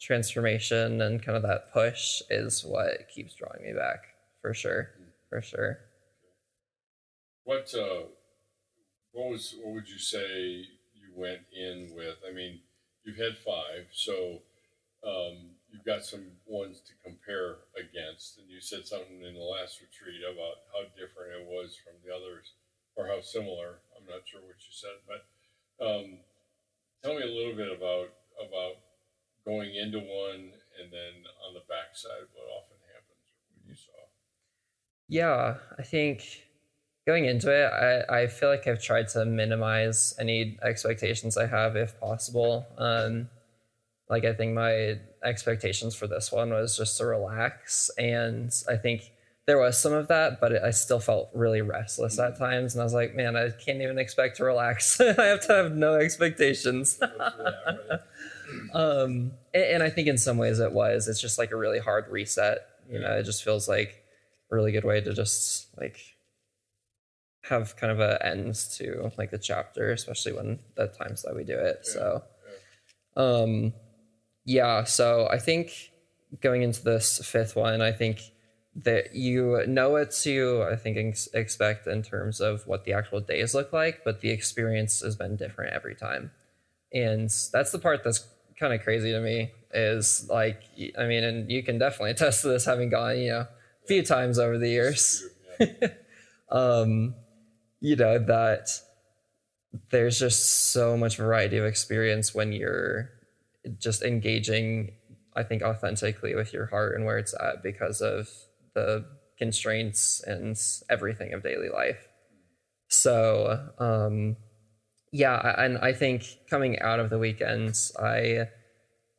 transformation 0.00 1.02
and 1.02 1.22
kind 1.22 1.36
of 1.36 1.42
that 1.42 1.72
push 1.72 2.22
is 2.30 2.64
what 2.64 3.08
keeps 3.14 3.34
drawing 3.34 3.62
me 3.62 3.72
back 3.74 4.04
for 4.40 4.54
sure, 4.54 4.90
for 5.28 5.42
sure. 5.42 5.78
What 7.44 7.72
uh, 7.74 8.06
what 9.12 9.30
was 9.30 9.54
what 9.62 9.74
would 9.74 9.88
you 9.88 9.98
say 9.98 10.64
you 10.94 11.12
went 11.14 11.40
in 11.52 11.90
with? 11.94 12.16
I 12.26 12.32
mean, 12.32 12.60
you've 13.04 13.18
had 13.18 13.36
five, 13.36 13.88
so 13.92 14.40
um, 15.04 15.56
you've 15.70 15.84
got 15.84 16.04
some 16.04 16.26
ones 16.46 16.80
to 16.84 16.92
compare 17.04 17.64
against, 17.78 18.38
and 18.38 18.48
you 18.48 18.60
said 18.60 18.86
something 18.86 19.22
in 19.22 19.34
the 19.34 19.40
last 19.40 19.80
retreat 19.80 20.20
about 20.22 20.66
how 20.72 20.84
different 20.92 21.40
it 21.40 21.46
was 21.46 21.76
from 21.80 21.94
the 22.04 22.12
others, 22.12 22.52
or 22.96 23.06
how 23.06 23.20
similar. 23.20 23.80
I'm 23.96 24.06
not 24.06 24.26
sure 24.26 24.40
what 24.40 24.60
you 24.60 24.72
said, 24.72 24.98
but 25.08 25.22
um, 25.80 26.18
tell 27.02 27.14
me 27.16 27.22
a 27.22 27.34
little 27.34 27.56
bit 27.56 27.72
about 27.72 28.12
about 28.40 28.76
going 29.44 29.74
into 29.74 29.98
one 29.98 30.52
and 30.80 30.92
then 30.92 31.24
on 31.46 31.54
the 31.54 31.62
backside, 31.68 32.28
what 32.32 32.46
often 32.48 32.76
happens 32.92 33.26
or 33.32 33.48
what 33.54 33.68
you 33.68 33.74
saw. 33.74 34.00
Yeah, 35.08 35.56
I 35.78 35.82
think 35.82 36.22
going 37.06 37.24
into 37.24 37.50
it, 37.50 37.66
I, 37.72 38.22
I 38.22 38.26
feel 38.26 38.48
like 38.48 38.66
I've 38.66 38.82
tried 38.82 39.08
to 39.08 39.24
minimize 39.24 40.14
any 40.18 40.58
expectations 40.62 41.36
I 41.36 41.46
have 41.46 41.76
if 41.76 41.98
possible. 41.98 42.66
Um, 42.78 43.28
like 44.10 44.24
I 44.24 44.34
think 44.34 44.54
my 44.54 44.98
expectations 45.24 45.94
for 45.94 46.06
this 46.06 46.32
one 46.32 46.50
was 46.50 46.76
just 46.76 46.98
to 46.98 47.06
relax, 47.06 47.90
and 47.96 48.52
I 48.68 48.76
think 48.76 49.12
there 49.46 49.58
was 49.58 49.80
some 49.80 49.92
of 49.92 50.08
that, 50.08 50.40
but 50.40 50.62
I 50.62 50.70
still 50.70 51.00
felt 51.00 51.30
really 51.34 51.62
restless 51.62 52.18
at 52.18 52.34
mm-hmm. 52.34 52.44
times, 52.44 52.74
and 52.74 52.82
I 52.82 52.84
was 52.84 52.94
like, 52.94 53.14
man, 53.14 53.36
I 53.36 53.50
can't 53.50 53.80
even 53.80 53.98
expect 53.98 54.36
to 54.36 54.44
relax. 54.44 55.00
I 55.18 55.24
have 55.24 55.46
to 55.46 55.54
have 55.54 55.72
no 55.72 55.94
expectations. 55.94 57.00
um, 58.74 59.32
and, 59.54 59.64
and, 59.64 59.82
I 59.82 59.90
think 59.90 60.08
in 60.08 60.18
some 60.18 60.38
ways 60.38 60.58
it 60.58 60.72
was. 60.72 61.08
It's 61.08 61.20
just 61.20 61.38
like 61.38 61.52
a 61.52 61.56
really 61.56 61.78
hard 61.78 62.08
reset. 62.08 62.58
You 62.90 62.98
know, 62.98 63.12
it 63.12 63.22
just 63.22 63.44
feels 63.44 63.68
like 63.68 64.04
a 64.50 64.54
really 64.54 64.72
good 64.72 64.84
way 64.84 65.00
to 65.00 65.12
just 65.12 65.68
like 65.78 65.98
have 67.44 67.76
kind 67.76 67.92
of 67.92 68.00
a 68.00 68.24
end 68.24 68.54
to 68.76 69.10
like 69.16 69.30
the 69.30 69.38
chapter, 69.38 69.90
especially 69.92 70.32
when 70.32 70.58
the 70.74 70.88
times 70.88 71.22
that 71.22 71.34
we 71.34 71.44
do 71.44 71.56
it. 71.56 71.86
So, 71.86 72.22
um, 73.16 73.72
yeah. 74.44 74.84
So 74.84 75.28
I 75.30 75.38
think 75.38 75.92
going 76.40 76.62
into 76.62 76.82
this 76.82 77.18
fifth 77.24 77.56
one, 77.56 77.80
I 77.80 77.92
think 77.92 78.20
that 78.76 79.14
you 79.14 79.64
know 79.66 79.90
what 79.90 80.12
to 80.12 80.64
I 80.70 80.76
think 80.76 80.96
ex- 80.96 81.28
expect 81.34 81.86
in 81.86 82.02
terms 82.02 82.40
of 82.40 82.66
what 82.66 82.84
the 82.84 82.92
actual 82.92 83.20
days 83.20 83.54
look 83.54 83.72
like, 83.72 84.02
but 84.04 84.20
the 84.20 84.30
experience 84.30 85.00
has 85.00 85.16
been 85.16 85.36
different 85.36 85.74
every 85.74 85.94
time, 85.94 86.30
and 86.92 87.30
that's 87.52 87.72
the 87.72 87.78
part 87.78 88.04
that's 88.04 88.26
kind 88.58 88.72
of 88.72 88.82
crazy 88.82 89.12
to 89.12 89.20
me. 89.20 89.50
Is 89.72 90.28
like 90.28 90.62
I 90.98 91.06
mean, 91.06 91.24
and 91.24 91.50
you 91.50 91.62
can 91.62 91.78
definitely 91.78 92.10
attest 92.12 92.42
to 92.42 92.48
this 92.48 92.64
having 92.64 92.90
gone 92.90 93.18
you 93.18 93.30
know 93.30 93.46
a 93.84 93.86
few 93.86 94.02
times 94.02 94.38
over 94.38 94.58
the 94.58 94.68
years. 94.68 95.24
um, 96.50 97.14
you 97.80 97.96
know 97.96 98.18
that 98.18 98.70
there's 99.90 100.18
just 100.18 100.70
so 100.72 100.96
much 100.96 101.16
variety 101.16 101.56
of 101.56 101.64
experience 101.64 102.34
when 102.34 102.52
you're 102.52 103.10
just 103.78 104.02
engaging 104.02 104.92
i 105.36 105.42
think 105.42 105.62
authentically 105.62 106.34
with 106.34 106.52
your 106.52 106.66
heart 106.66 106.94
and 106.94 107.04
where 107.04 107.18
it's 107.18 107.34
at 107.40 107.62
because 107.62 108.00
of 108.00 108.28
the 108.74 109.04
constraints 109.38 110.22
and 110.26 110.56
everything 110.88 111.32
of 111.32 111.42
daily 111.42 111.68
life 111.68 112.08
so 112.88 113.68
um 113.78 114.36
yeah 115.12 115.54
and 115.58 115.78
i 115.78 115.92
think 115.92 116.24
coming 116.48 116.78
out 116.80 117.00
of 117.00 117.10
the 117.10 117.18
weekends 117.18 117.92
i 118.00 118.46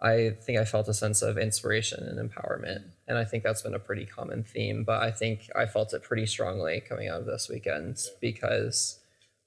I 0.01 0.31
think 0.31 0.57
I 0.57 0.65
felt 0.65 0.87
a 0.87 0.93
sense 0.93 1.21
of 1.21 1.37
inspiration 1.37 2.03
and 2.03 2.17
empowerment. 2.17 2.83
And 3.07 3.17
I 3.17 3.23
think 3.23 3.43
that's 3.43 3.61
been 3.61 3.75
a 3.75 3.79
pretty 3.79 4.05
common 4.05 4.43
theme, 4.43 4.83
but 4.83 5.01
I 5.03 5.11
think 5.11 5.47
I 5.55 5.67
felt 5.67 5.93
it 5.93 6.01
pretty 6.01 6.25
strongly 6.25 6.81
coming 6.81 7.07
out 7.07 7.19
of 7.19 7.27
this 7.27 7.47
weekend 7.47 7.99
because 8.19 8.99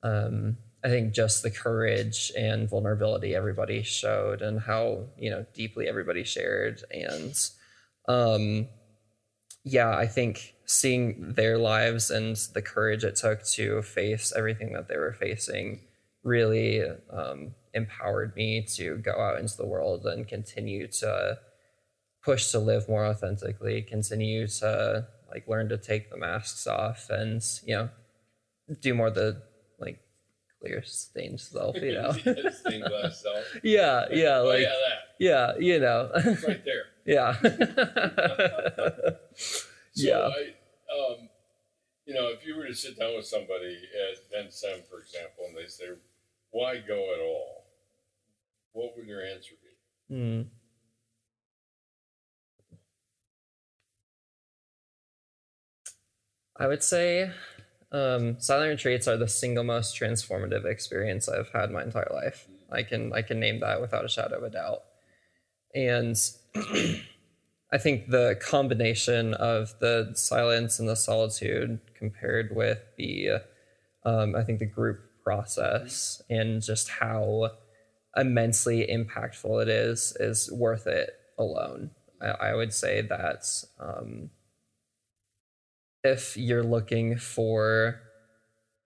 um, 0.04 0.56
I 0.84 0.88
think 0.88 1.14
just 1.14 1.42
the 1.42 1.50
courage 1.50 2.30
and 2.36 2.68
vulnerability 2.68 3.34
everybody 3.34 3.82
showed 3.82 4.42
and 4.42 4.60
how, 4.60 5.06
you 5.18 5.30
know, 5.30 5.46
deeply 5.54 5.88
everybody 5.88 6.24
shared. 6.24 6.82
And 6.90 7.34
um, 8.06 8.68
yeah, 9.64 9.96
I 9.96 10.06
think 10.06 10.54
seeing 10.66 11.32
their 11.32 11.56
lives 11.56 12.10
and 12.10 12.36
the 12.52 12.60
courage 12.60 13.02
it 13.02 13.16
took 13.16 13.44
to 13.44 13.80
face 13.80 14.32
everything 14.36 14.74
that 14.74 14.88
they 14.88 14.98
were 14.98 15.14
facing 15.14 15.80
really 16.22 16.82
um, 17.10 17.54
empowered 17.72 18.36
me 18.36 18.66
to 18.74 18.98
go 18.98 19.18
out 19.18 19.40
into 19.40 19.56
the 19.56 19.66
world 19.66 20.04
and 20.04 20.28
continue 20.28 20.86
to 20.86 21.38
push 22.22 22.50
to 22.50 22.58
live 22.58 22.88
more 22.88 23.06
authentically, 23.06 23.80
continue 23.80 24.46
to 24.46 25.06
like 25.30 25.48
learn 25.48 25.68
to 25.70 25.78
take 25.78 26.10
the 26.10 26.16
masks 26.16 26.66
off 26.66 27.08
and, 27.08 27.42
you 27.64 27.74
know, 27.74 27.88
do 28.80 28.94
more 28.94 29.10
the 29.10 29.42
like 29.78 29.98
clear 30.64 30.82
stained 30.84 31.40
self, 31.40 31.76
you 31.76 31.92
know. 31.92 32.12
stained 32.52 32.84
glass 32.84 33.22
self. 33.22 33.44
Yeah, 33.62 34.06
yeah, 34.10 34.38
oh, 34.38 34.44
like 34.44 34.62
yeah, 35.18 35.52
yeah, 35.58 35.58
you 35.58 35.80
know. 35.80 36.10
right 36.14 36.64
there. 36.64 36.84
yeah. 37.04 37.36
so 39.36 39.58
yeah. 39.94 40.28
I, 40.28 40.54
um, 40.92 41.28
you 42.06 42.14
know, 42.14 42.28
if 42.28 42.46
you 42.46 42.56
were 42.56 42.66
to 42.66 42.74
sit 42.74 42.98
down 42.98 43.14
with 43.16 43.26
somebody 43.26 43.78
at 44.38 44.52
Sem, 44.52 44.80
for 44.90 45.00
example, 45.00 45.44
and 45.48 45.56
they 45.56 45.66
say, 45.66 45.84
"Why 46.50 46.76
go 46.78 47.14
at 47.14 47.20
all?" 47.20 47.64
what 48.72 48.96
would 48.96 49.06
your 49.06 49.22
answer 49.24 49.54
be? 50.10 50.14
Mm. 50.14 50.46
I 56.56 56.66
would 56.66 56.82
say 56.82 57.30
um, 57.94 58.40
silent 58.40 58.70
retreats 58.70 59.06
are 59.06 59.16
the 59.16 59.28
single 59.28 59.62
most 59.62 59.98
transformative 59.98 60.64
experience 60.64 61.28
I've 61.28 61.50
had 61.50 61.70
my 61.70 61.82
entire 61.82 62.10
life. 62.12 62.48
I 62.70 62.82
can 62.82 63.12
I 63.12 63.22
can 63.22 63.38
name 63.38 63.60
that 63.60 63.80
without 63.80 64.04
a 64.04 64.08
shadow 64.08 64.38
of 64.38 64.42
a 64.42 64.50
doubt. 64.50 64.82
And 65.74 66.16
I 67.72 67.78
think 67.78 68.10
the 68.10 68.36
combination 68.42 69.34
of 69.34 69.74
the 69.78 70.10
silence 70.14 70.80
and 70.80 70.88
the 70.88 70.96
solitude 70.96 71.80
compared 71.96 72.54
with 72.54 72.80
the 72.98 73.42
um, 74.04 74.34
I 74.34 74.42
think 74.42 74.58
the 74.58 74.66
group 74.66 74.98
process 75.22 76.20
and 76.28 76.60
just 76.60 76.88
how 76.88 77.52
immensely 78.16 78.86
impactful 78.90 79.62
it 79.62 79.68
is 79.68 80.16
is 80.18 80.50
worth 80.50 80.88
it 80.88 81.10
alone. 81.38 81.92
I, 82.20 82.26
I 82.26 82.54
would 82.54 82.72
say 82.72 83.02
that 83.02 83.44
um, 83.78 84.30
if 86.04 86.36
you're 86.36 86.62
looking 86.62 87.16
for 87.16 88.00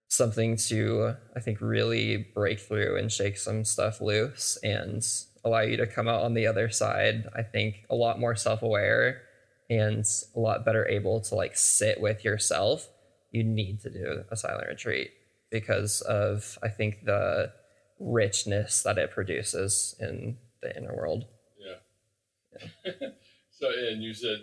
something 0.09 0.57
to, 0.57 1.15
I 1.37 1.41
think, 1.41 1.61
really 1.61 2.29
break 2.35 2.61
through 2.61 2.97
and 2.97 3.13
shake 3.13 3.37
some 3.37 3.65
stuff 3.65 4.01
loose 4.01 4.57
and 4.63 5.07
allow 5.45 5.61
you 5.61 5.77
to 5.77 5.87
come 5.87 6.09
out 6.09 6.23
on 6.23 6.35
the 6.35 6.47
other 6.47 6.71
side, 6.71 7.27
I 7.37 7.43
think 7.43 7.85
a 7.91 7.95
lot 7.95 8.21
more 8.21 8.37
self 8.37 8.63
aware 8.63 9.23
and 9.69 10.07
a 10.35 10.41
lot 10.41 10.65
better 10.65 10.89
able 10.89 11.21
to 11.21 11.35
like 11.35 11.57
sit 11.57 12.01
with 12.01 12.25
yourself, 12.25 12.89
you 13.33 13.45
need 13.45 13.81
to 13.81 13.91
do 13.91 14.25
a 14.31 14.37
silent 14.37 14.69
retreat 14.69 15.11
because 15.51 16.01
of, 16.03 16.59
I 16.63 16.69
think, 16.69 17.05
the 17.05 17.53
richness 17.99 18.83
that 18.83 18.97
it 18.97 19.11
produces 19.11 19.95
in 20.01 20.39
the 20.63 20.75
inner 20.77 20.95
world. 20.95 21.27
Yeah. 21.59 22.63
yeah. 22.85 22.93
so, 23.51 23.69
and 23.69 24.03
you 24.03 24.15
said 24.15 24.39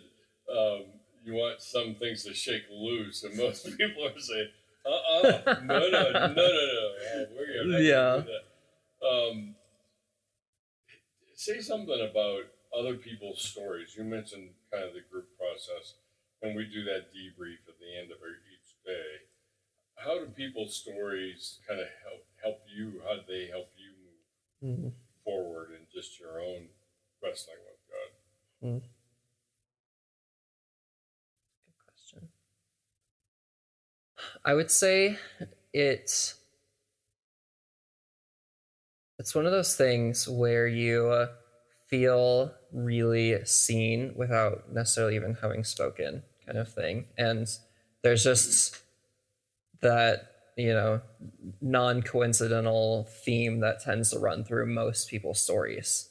um, 0.51 0.85
you 1.25 1.33
want 1.33 1.61
some 1.61 1.95
things 1.95 2.23
to 2.23 2.33
shake 2.33 2.63
loose, 2.71 3.23
and 3.23 3.35
most 3.35 3.65
people 3.77 4.05
are 4.05 4.19
saying, 4.19 4.49
"Uh, 4.85 4.89
uh 4.89 5.55
no, 5.63 5.79
no, 5.79 5.89
no, 5.89 6.11
no, 6.11 6.27
no, 6.27 6.33
no. 6.33 7.25
we're 7.35 7.63
gonna 7.63 7.79
yeah." 7.79 8.23
Um, 9.05 9.55
say 11.35 11.59
something 11.59 12.07
about 12.09 12.43
other 12.77 12.95
people's 12.95 13.41
stories. 13.41 13.95
You 13.97 14.03
mentioned 14.03 14.49
kind 14.71 14.83
of 14.85 14.93
the 14.93 15.01
group 15.11 15.27
process, 15.37 15.95
and 16.41 16.55
we 16.55 16.65
do 16.65 16.83
that 16.85 17.13
debrief 17.13 17.67
at 17.67 17.79
the 17.79 17.97
end 17.99 18.11
of 18.11 18.17
each 18.17 18.75
day. 18.85 19.27
How 19.97 20.19
do 20.19 20.25
people's 20.27 20.75
stories 20.75 21.59
kind 21.67 21.79
of 21.81 21.87
help 22.03 22.25
help 22.43 22.61
you? 22.67 23.01
How 23.07 23.15
do 23.15 23.21
they 23.27 23.47
help 23.47 23.69
you 23.77 23.91
move 23.91 24.01
Mm. 24.63 24.93
forward 25.23 25.71
in 25.71 25.85
just 25.93 26.19
your 26.19 26.39
own 26.41 26.69
wrestling 27.21 27.57
with 27.65 27.79
God? 27.89 28.67
Mm. 28.67 28.81
Good 31.65 31.77
question. 31.85 32.29
I 34.45 34.53
would 34.53 34.69
say 34.69 35.17
it's 35.73 36.35
it's 39.17 39.33
one 39.33 39.47
of 39.47 39.51
those 39.51 39.75
things 39.75 40.27
where 40.29 40.67
you 40.67 41.07
uh, 41.07 41.27
feel 41.89 42.53
really 42.71 43.43
seen 43.45 44.13
without 44.15 44.71
necessarily 44.71 45.15
even 45.15 45.35
having 45.41 45.63
spoken 45.63 46.21
kind 46.45 46.59
of 46.59 46.71
thing. 46.71 47.05
And 47.17 47.47
there's 48.03 48.23
just 48.23 48.81
that 49.81 50.29
you 50.57 50.73
know 50.73 51.01
non-coincidental 51.61 53.07
theme 53.25 53.61
that 53.61 53.81
tends 53.81 54.11
to 54.11 54.19
run 54.19 54.43
through 54.43 54.67
most 54.67 55.09
people's 55.09 55.41
stories. 55.41 56.09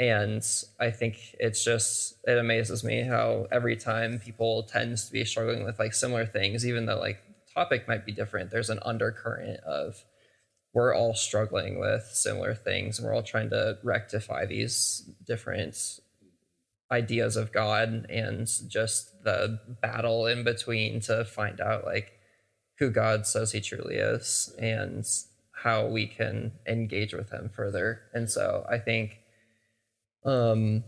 And 0.00 0.44
i 0.78 0.90
think 0.92 1.36
it's 1.40 1.64
just 1.64 2.14
it 2.24 2.38
amazes 2.38 2.84
me 2.84 3.02
how 3.02 3.46
every 3.50 3.76
time 3.76 4.20
people 4.20 4.62
tends 4.62 5.06
to 5.06 5.12
be 5.12 5.24
struggling 5.24 5.64
with 5.64 5.78
like 5.80 5.92
similar 5.92 6.24
things 6.24 6.64
even 6.64 6.86
though 6.86 7.00
like 7.00 7.20
topic 7.58 7.88
might 7.88 8.06
be 8.06 8.12
different. 8.12 8.50
There's 8.50 8.70
an 8.70 8.78
undercurrent 8.82 9.60
of 9.60 10.04
we're 10.74 10.94
all 10.94 11.14
struggling 11.14 11.80
with 11.80 12.04
similar 12.12 12.54
things 12.54 12.98
and 12.98 13.06
we're 13.06 13.14
all 13.14 13.22
trying 13.22 13.50
to 13.50 13.78
rectify 13.82 14.46
these 14.46 15.10
different 15.26 15.98
ideas 16.92 17.36
of 17.36 17.52
god 17.52 18.06
and 18.08 18.46
just 18.68 19.24
the 19.24 19.58
battle 19.82 20.26
in 20.26 20.44
between 20.44 21.00
to 21.00 21.24
find 21.24 21.60
out 21.60 21.84
like 21.84 22.12
who 22.78 22.90
god 22.90 23.26
says 23.26 23.52
he 23.52 23.60
truly 23.60 23.96
is 23.96 24.54
and 24.58 25.04
how 25.52 25.86
we 25.86 26.06
can 26.06 26.52
engage 26.68 27.12
with 27.12 27.30
him 27.30 27.48
further. 27.48 28.02
And 28.14 28.30
so 28.30 28.64
i 28.70 28.78
think 28.78 29.18
um 30.24 30.84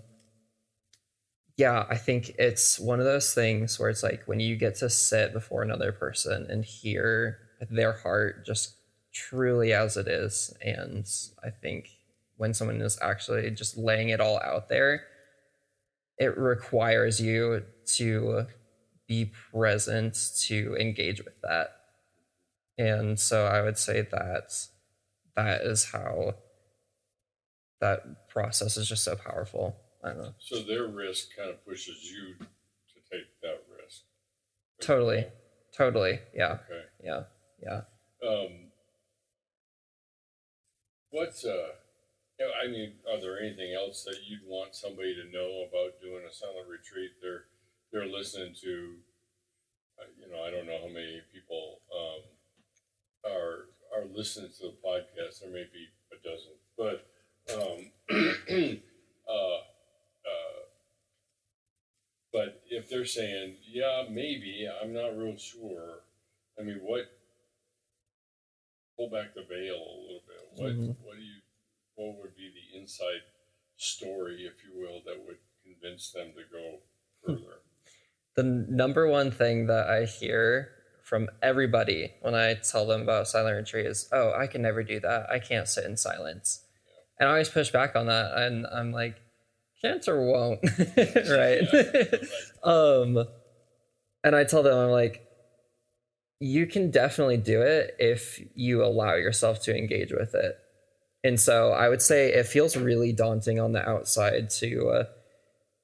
yeah 1.61 1.85
i 1.90 1.97
think 1.97 2.31
it's 2.38 2.81
one 2.81 2.99
of 3.00 3.05
those 3.05 3.35
things 3.35 3.79
where 3.79 3.90
it's 3.90 4.02
like 4.02 4.23
when 4.25 4.40
you 4.40 4.57
get 4.57 4.75
to 4.75 4.88
sit 4.88 5.33
before 5.35 5.62
another 5.62 5.93
person 5.93 6.47
and 6.49 6.64
hear 6.64 7.38
their 7.71 7.93
heart 7.93 8.47
just 8.47 8.76
truly 9.12 9.75
as 9.75 9.99
it 9.99 10.09
is 10.09 10.55
and 10.62 11.07
i 11.45 11.50
think 11.50 11.90
when 12.38 12.55
someone 12.55 12.81
is 12.81 12.99
actually 13.02 13.50
just 13.50 13.76
laying 13.76 14.09
it 14.09 14.21
all 14.21 14.40
out 14.40 14.71
there 14.71 15.02
it 16.17 16.37
requires 16.38 17.21
you 17.21 17.62
to 17.85 18.47
be 19.07 19.25
present 19.52 20.17
to 20.38 20.76
engage 20.79 21.25
with 21.25 21.40
that. 21.43 21.69
And 22.79 23.19
so 23.19 23.47
i 23.47 23.61
would 23.61 23.76
say 23.76 24.02
that 24.02 24.52
that 25.37 25.62
is 25.62 25.85
how 25.85 26.35
that 27.81 28.29
process 28.29 28.76
is 28.76 28.88
just 28.88 29.05
so 29.05 29.17
powerful 29.17 29.76
i 30.04 30.09
don't 30.09 30.19
know 30.19 30.35
So 30.38 30.62
their 30.62 30.87
risk 30.87 31.37
kind 31.37 31.50
of 31.50 31.64
pushes 31.64 32.11
you 32.11 32.35
to 32.38 32.97
take 33.11 33.26
that 33.42 33.62
risk. 33.83 34.02
totally 34.80 35.26
totally 35.76 36.21
yeah 36.35 36.59
Okay. 36.69 36.85
yeah 37.04 37.23
yeah 37.62 37.80
Um, 38.26 38.71
what, 41.11 41.35
uh, 41.45 41.73
I 42.62 42.69
mean, 42.69 42.95
are 43.11 43.21
there 43.21 43.38
anything 43.40 43.75
else 43.75 44.04
that 44.04 44.16
you'd 44.28 44.47
want 44.47 44.75
somebody 44.76 45.14
to 45.14 45.25
know 45.33 45.66
about 45.69 46.00
doing 46.00 46.23
a 46.28 46.33
silent 46.33 46.69
retreat? 46.69 47.11
They're, 47.21 47.45
they're 47.92 48.07
listening 48.07 48.54
to, 48.62 48.95
uh, 49.99 50.07
you 50.19 50.30
know, 50.30 50.42
I 50.42 50.50
don't 50.50 50.66
know 50.66 50.78
how 50.80 50.88
many 50.92 51.21
people, 51.33 51.80
um, 51.95 52.23
are, 53.33 53.66
are 53.97 54.04
listening 54.14 54.50
to 54.59 54.69
the 54.69 54.76
podcast. 54.85 55.40
There 55.40 55.50
may 55.50 55.66
be 55.73 55.88
a 56.12 56.19
dozen, 56.23 56.54
but, 56.78 57.07
um, 57.57 57.90
uh, 59.28 59.58
but 62.32 62.62
if 62.71 62.88
they're 62.88 63.04
saying, 63.04 63.56
yeah, 63.66 64.04
maybe, 64.10 64.69
I'm 64.82 64.93
not 64.93 65.16
real 65.16 65.36
sure. 65.36 66.00
I 66.58 66.62
mean, 66.62 66.78
what, 66.82 67.06
pull 68.97 69.10
back 69.10 69.34
the 69.34 69.43
veil 69.43 69.76
a 69.76 69.97
little 70.02 70.23
bit. 70.26 70.49
What 70.56 70.73
Mhm. 70.73 70.97
what 71.02 71.16
do 71.16 71.23
you 71.23 71.40
what 71.97 72.16
would 72.19 72.34
be 72.34 72.50
the 72.50 72.78
inside 72.78 73.23
story, 73.76 74.47
if 74.47 74.64
you 74.64 74.75
will, 74.78 75.02
that 75.04 75.23
would 75.26 75.38
convince 75.62 76.12
them 76.12 76.32
to 76.34 76.45
go 76.50 76.82
further? 77.25 77.60
the 78.36 78.43
number 78.45 79.06
one 79.08 79.30
thing 79.30 79.66
that 79.66 79.88
I 79.90 80.04
hear 80.04 80.73
from 81.02 81.28
everybody 81.43 82.14
when 82.23 82.34
I 82.34 82.54
tell 82.54 82.86
them 82.86 83.02
about 83.02 83.26
silent 83.28 83.56
retreat 83.56 83.86
is, 83.86 84.08
"Oh, 84.12 84.32
I 84.32 84.47
can 84.47 84.62
never 84.62 84.82
do 84.84 85.00
that. 85.00 85.28
I 85.28 85.40
can't 85.40 85.69
sit 85.69 85.84
in 85.84 85.97
silence." 85.97 86.64
And 87.19 87.28
I 87.28 87.32
always 87.32 87.49
push 87.50 87.71
back 87.71 87.97
on 87.97 88.06
that, 88.06 88.38
and 88.38 88.66
I'm 88.69 88.93
like, 88.93 89.21
"Can't 89.82 90.04
won't, 90.06 90.60
right?" 91.30 91.62
um, 92.62 93.26
and 94.23 94.36
I 94.36 94.45
tell 94.45 94.62
them, 94.62 94.76
I'm 94.76 94.90
like, 94.90 95.26
"You 96.40 96.66
can 96.66 96.90
definitely 96.90 97.38
do 97.38 97.62
it 97.62 97.97
if 97.99 98.40
you 98.54 98.84
allow 98.84 99.14
yourself 99.14 99.62
to 99.62 99.76
engage 99.76 100.12
with 100.12 100.34
it." 100.34 100.58
And 101.23 101.38
so 101.38 101.73
I 101.73 101.88
would 101.88 102.02
say 102.02 102.32
it 102.32 102.47
feels 102.47 102.76
really 102.76 103.12
daunting 103.12 103.60
on 103.60 103.73
the 103.73 103.86
outside 103.86 104.50
to 104.50 104.88
uh, 104.88 105.04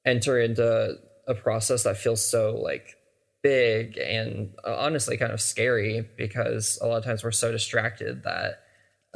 enter 0.07 0.41
into 0.41 0.97
a 1.27 1.35
process 1.35 1.83
that 1.83 1.99
feels 1.99 2.27
so 2.27 2.55
like 2.57 2.97
big 3.43 3.99
and 3.99 4.51
uh, 4.67 4.77
honestly 4.77 5.17
kind 5.17 5.33
of 5.33 5.41
scary 5.41 6.09
because 6.17 6.79
a 6.81 6.87
lot 6.87 6.99
of 6.99 7.05
times 7.05 7.23
we're 7.23 7.31
so 7.33 7.53
distracted 7.53 8.23
that 8.25 8.61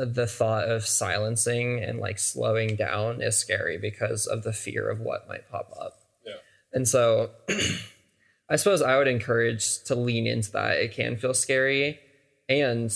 the 0.07 0.27
thought 0.27 0.69
of 0.69 0.87
silencing 0.87 1.83
and 1.83 1.99
like 1.99 2.19
slowing 2.19 2.77
down 2.77 3.21
is 3.21 3.37
scary 3.37 3.77
because 3.79 4.27
of 4.27 4.43
the 4.43 4.53
fear 4.53 4.89
of 4.89 5.01
what 5.01 5.29
might 5.29 5.49
pop 5.51 5.73
up. 5.79 6.01
Yeah. 6.25 6.35
And 6.73 6.89
so 6.89 7.31
I 8.51 8.57
suppose 8.57 8.83
I 8.83 8.97
would 8.97 9.09
encourage 9.09 9.83
to 9.85 9.95
lean 9.95 10.27
into 10.27 10.53
that. 10.53 10.79
It 10.79 10.93
can 10.93 11.17
feel 11.17 11.35
scary 11.35 12.01
and 12.49 12.93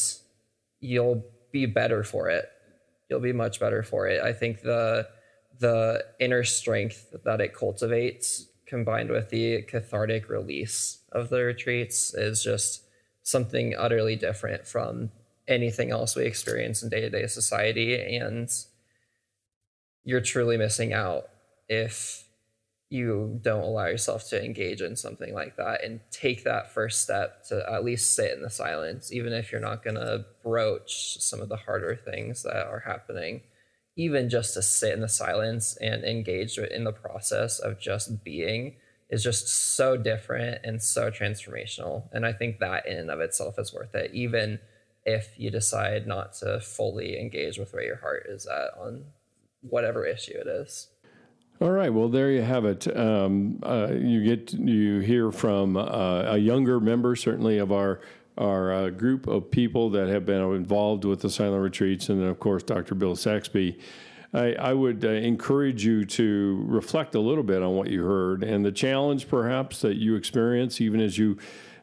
you'll 0.80 1.24
be 1.52 1.66
better 1.66 2.02
for 2.02 2.28
it. 2.30 2.50
You'll 3.08 3.20
be 3.20 3.32
much 3.32 3.60
better 3.60 3.82
for 3.82 4.08
it. 4.08 4.22
I 4.22 4.32
think 4.32 4.62
the 4.62 5.08
the 5.60 6.04
inner 6.18 6.42
strength 6.42 7.14
that 7.24 7.40
it 7.40 7.54
cultivates 7.54 8.46
combined 8.66 9.10
with 9.10 9.30
the 9.30 9.62
cathartic 9.62 10.28
release 10.28 10.98
of 11.12 11.28
the 11.28 11.44
retreats 11.44 12.12
is 12.12 12.42
just 12.42 12.82
something 13.22 13.74
utterly 13.78 14.16
different 14.16 14.66
from 14.66 15.10
anything 15.46 15.90
else 15.90 16.16
we 16.16 16.24
experience 16.24 16.82
in 16.82 16.88
day-to-day 16.88 17.26
society 17.26 18.16
and 18.16 18.50
you're 20.04 20.20
truly 20.20 20.56
missing 20.56 20.92
out 20.92 21.28
if 21.68 22.24
you 22.90 23.40
don't 23.42 23.64
allow 23.64 23.86
yourself 23.86 24.28
to 24.28 24.42
engage 24.42 24.80
in 24.80 24.94
something 24.94 25.34
like 25.34 25.56
that 25.56 25.82
and 25.82 26.00
take 26.10 26.44
that 26.44 26.72
first 26.72 27.02
step 27.02 27.44
to 27.44 27.64
at 27.70 27.84
least 27.84 28.14
sit 28.14 28.32
in 28.32 28.42
the 28.42 28.50
silence 28.50 29.12
even 29.12 29.32
if 29.32 29.50
you're 29.50 29.60
not 29.60 29.82
going 29.82 29.96
to 29.96 30.24
broach 30.42 31.16
some 31.20 31.40
of 31.40 31.48
the 31.48 31.56
harder 31.56 31.96
things 31.96 32.42
that 32.42 32.66
are 32.66 32.82
happening 32.86 33.40
even 33.96 34.28
just 34.28 34.54
to 34.54 34.62
sit 34.62 34.92
in 34.92 35.00
the 35.00 35.08
silence 35.08 35.76
and 35.80 36.04
engage 36.04 36.58
in 36.58 36.84
the 36.84 36.92
process 36.92 37.58
of 37.58 37.78
just 37.78 38.24
being 38.24 38.74
is 39.10 39.22
just 39.22 39.48
so 39.48 39.96
different 39.96 40.60
and 40.64 40.82
so 40.82 41.10
transformational. 41.10 42.04
And 42.12 42.26
I 42.26 42.32
think 42.32 42.58
that 42.58 42.86
in 42.86 42.98
and 42.98 43.10
of 43.10 43.20
itself 43.20 43.58
is 43.58 43.72
worth 43.72 43.94
it, 43.94 44.10
even 44.12 44.58
if 45.06 45.34
you 45.36 45.50
decide 45.50 46.06
not 46.06 46.32
to 46.34 46.60
fully 46.60 47.20
engage 47.20 47.58
with 47.58 47.72
where 47.72 47.84
your 47.84 47.96
heart 47.96 48.26
is 48.28 48.46
at 48.46 48.70
on 48.78 49.04
whatever 49.60 50.06
issue 50.06 50.36
it 50.36 50.46
is. 50.46 50.88
All 51.60 51.70
right. 51.70 51.92
Well, 51.92 52.08
there 52.08 52.30
you 52.30 52.42
have 52.42 52.64
it. 52.64 52.94
Um, 52.96 53.60
uh, 53.62 53.88
you 53.92 54.24
get 54.24 54.52
you 54.52 55.00
hear 55.00 55.30
from 55.30 55.76
uh, 55.76 56.24
a 56.26 56.36
younger 56.36 56.80
member, 56.80 57.14
certainly 57.14 57.58
of 57.58 57.70
our 57.70 58.00
our 58.36 58.72
uh, 58.72 58.90
group 58.90 59.28
of 59.28 59.50
people 59.50 59.90
that 59.90 60.08
have 60.08 60.26
been 60.26 60.42
involved 60.54 61.04
with 61.04 61.20
the 61.20 61.30
silent 61.30 61.62
retreats, 61.62 62.08
and 62.08 62.20
then 62.20 62.28
of 62.28 62.40
course 62.40 62.62
Dr. 62.64 62.94
Bill 62.96 63.14
Saxby. 63.14 63.78
I, 64.32 64.54
I 64.54 64.74
would 64.74 65.04
uh, 65.04 65.10
encourage 65.10 65.84
you 65.84 66.04
to 66.04 66.64
reflect 66.66 67.14
a 67.14 67.20
little 67.20 67.44
bit 67.44 67.62
on 67.62 67.76
what 67.76 67.88
you 67.88 68.02
heard 68.02 68.42
and 68.42 68.64
the 68.64 68.72
challenge, 68.72 69.28
perhaps, 69.28 69.80
that 69.82 69.94
you 69.94 70.16
experience, 70.16 70.80
even 70.80 71.00
as 71.00 71.16
you 71.16 71.38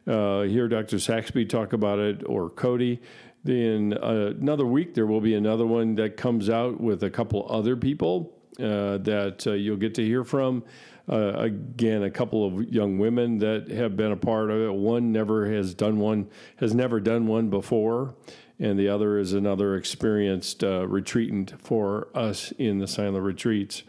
uh, 0.06 0.42
hear 0.42 0.68
Dr. 0.68 0.98
Saxby 0.98 1.46
talk 1.46 1.72
about 1.72 1.98
it 1.98 2.22
or 2.26 2.50
Cody. 2.50 3.00
Then 3.44 3.94
uh, 4.00 4.34
another 4.38 4.66
week, 4.66 4.94
there 4.94 5.06
will 5.06 5.20
be 5.20 5.34
another 5.34 5.66
one 5.66 5.96
that 5.96 6.16
comes 6.16 6.48
out 6.48 6.80
with 6.80 7.02
a 7.02 7.10
couple 7.10 7.46
other 7.50 7.76
people 7.76 8.32
uh, 8.58 8.98
that 8.98 9.44
uh, 9.46 9.52
you'll 9.52 9.76
get 9.76 9.94
to 9.96 10.04
hear 10.04 10.24
from. 10.24 10.64
Uh, 11.10 11.32
again, 11.36 12.04
a 12.04 12.10
couple 12.10 12.46
of 12.46 12.72
young 12.72 12.98
women 12.98 13.38
that 13.38 13.68
have 13.68 13.96
been 13.96 14.12
a 14.12 14.16
part 14.16 14.50
of 14.50 14.60
it. 14.60 14.72
One 14.72 15.10
never 15.10 15.50
has 15.50 15.74
done 15.74 15.98
one, 15.98 16.28
has 16.56 16.74
never 16.74 17.00
done 17.00 17.26
one 17.26 17.50
before, 17.50 18.14
and 18.60 18.78
the 18.78 18.88
other 18.88 19.18
is 19.18 19.32
another 19.32 19.74
experienced 19.74 20.62
uh, 20.62 20.86
retreatant 20.86 21.60
for 21.60 22.08
us 22.14 22.52
in 22.52 22.78
the 22.78 22.86
silent 22.86 23.24
retreats. 23.24 23.82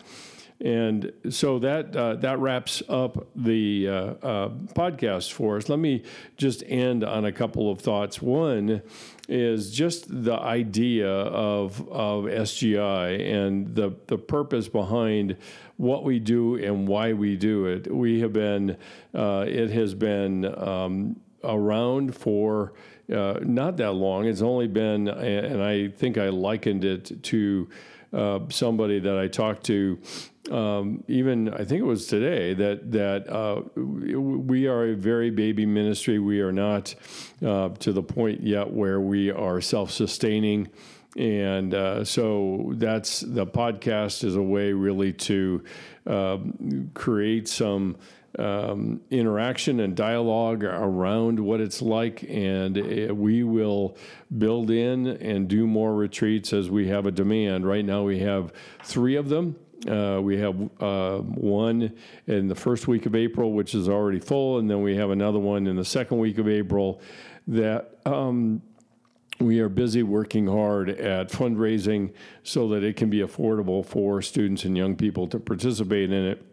And 0.63 1.11
so 1.29 1.59
that 1.59 1.93
uh, 1.93 2.15
that 2.15 2.39
wraps 2.39 2.81
up 2.87 3.27
the 3.35 3.89
uh, 3.89 3.91
uh, 3.91 4.49
podcast 4.73 5.33
for 5.33 5.57
us. 5.57 5.67
Let 5.67 5.79
me 5.79 6.03
just 6.37 6.63
end 6.65 7.03
on 7.03 7.25
a 7.25 7.33
couple 7.33 7.69
of 7.69 7.81
thoughts. 7.81 8.21
One 8.21 8.81
is 9.27 9.71
just 9.71 10.05
the 10.23 10.35
idea 10.35 11.09
of 11.09 11.85
of 11.89 12.23
SGI 12.25 13.29
and 13.29 13.75
the 13.75 13.93
the 14.07 14.17
purpose 14.17 14.69
behind 14.69 15.35
what 15.75 16.05
we 16.05 16.17
do 16.19 16.55
and 16.55 16.87
why 16.87 17.11
we 17.11 17.35
do 17.35 17.65
it. 17.65 17.93
We 17.93 18.21
have 18.21 18.31
been 18.31 18.77
uh, 19.13 19.43
it 19.45 19.69
has 19.71 19.93
been 19.93 20.45
um, 20.57 21.19
around 21.43 22.15
for. 22.15 22.73
Uh, 23.13 23.37
not 23.41 23.75
that 23.75 23.91
long. 23.91 24.25
It's 24.25 24.41
only 24.41 24.67
been, 24.67 25.09
and 25.09 25.61
I 25.61 25.89
think 25.89 26.17
I 26.17 26.29
likened 26.29 26.85
it 26.85 27.21
to 27.23 27.67
uh, 28.13 28.39
somebody 28.47 28.99
that 28.99 29.17
I 29.17 29.27
talked 29.27 29.65
to 29.65 29.99
um, 30.51 31.03
even 31.07 31.49
I 31.53 31.63
think 31.63 31.81
it 31.81 31.85
was 31.85 32.07
today 32.07 32.53
that 32.55 32.91
that 32.91 33.29
uh, 33.29 33.61
we 33.75 34.67
are 34.67 34.89
a 34.89 34.95
very 34.95 35.29
baby 35.29 35.65
ministry. 35.65 36.19
We 36.19 36.41
are 36.41 36.51
not 36.51 36.93
uh, 37.45 37.69
to 37.69 37.93
the 37.93 38.03
point 38.03 38.43
yet 38.43 38.71
where 38.71 38.99
we 38.99 39.31
are 39.31 39.61
self-sustaining, 39.61 40.69
and 41.15 41.73
uh, 41.73 42.03
so 42.03 42.73
that's 42.75 43.21
the 43.21 43.45
podcast 43.45 44.23
is 44.23 44.35
a 44.35 44.41
way 44.41 44.73
really 44.73 45.13
to 45.13 45.63
um, 46.07 46.91
create 46.93 47.47
some. 47.47 47.97
Um, 48.39 49.01
interaction 49.11 49.79
and 49.79 49.95
dialogue 49.95 50.63
around 50.63 51.39
what 51.39 51.61
it's 51.61 51.83
like, 51.83 52.25
and 52.27 52.75
uh, 52.75 53.13
we 53.13 53.43
will 53.43 53.95
build 54.35 54.71
in 54.71 55.05
and 55.05 55.47
do 55.47 55.67
more 55.67 55.93
retreats 55.93 56.51
as 56.51 56.67
we 56.67 56.87
have 56.87 57.05
a 57.05 57.11
demand. 57.11 57.67
Right 57.67 57.85
now, 57.85 58.01
we 58.01 58.17
have 58.21 58.51
three 58.81 59.17
of 59.17 59.29
them 59.29 59.55
uh, 59.87 60.19
we 60.21 60.37
have 60.37 60.55
uh, 60.79 61.17
one 61.19 61.93
in 62.27 62.47
the 62.47 62.55
first 62.55 62.87
week 62.87 63.05
of 63.05 63.15
April, 63.15 63.51
which 63.51 63.75
is 63.75 63.89
already 63.89 64.19
full, 64.19 64.59
and 64.59 64.69
then 64.69 64.81
we 64.81 64.95
have 64.95 65.09
another 65.09 65.39
one 65.39 65.67
in 65.67 65.75
the 65.75 65.85
second 65.85 66.19
week 66.19 66.37
of 66.37 66.47
April 66.47 67.01
that 67.47 67.97
um, 68.05 68.61
we 69.39 69.59
are 69.59 69.69
busy 69.69 70.03
working 70.03 70.47
hard 70.47 70.89
at 70.89 71.29
fundraising 71.29 72.13
so 72.43 72.67
that 72.69 72.83
it 72.83 72.95
can 72.95 73.09
be 73.09 73.19
affordable 73.19 73.85
for 73.85 74.21
students 74.21 74.63
and 74.63 74.77
young 74.77 74.95
people 74.95 75.27
to 75.27 75.39
participate 75.39 76.11
in 76.11 76.25
it. 76.25 76.45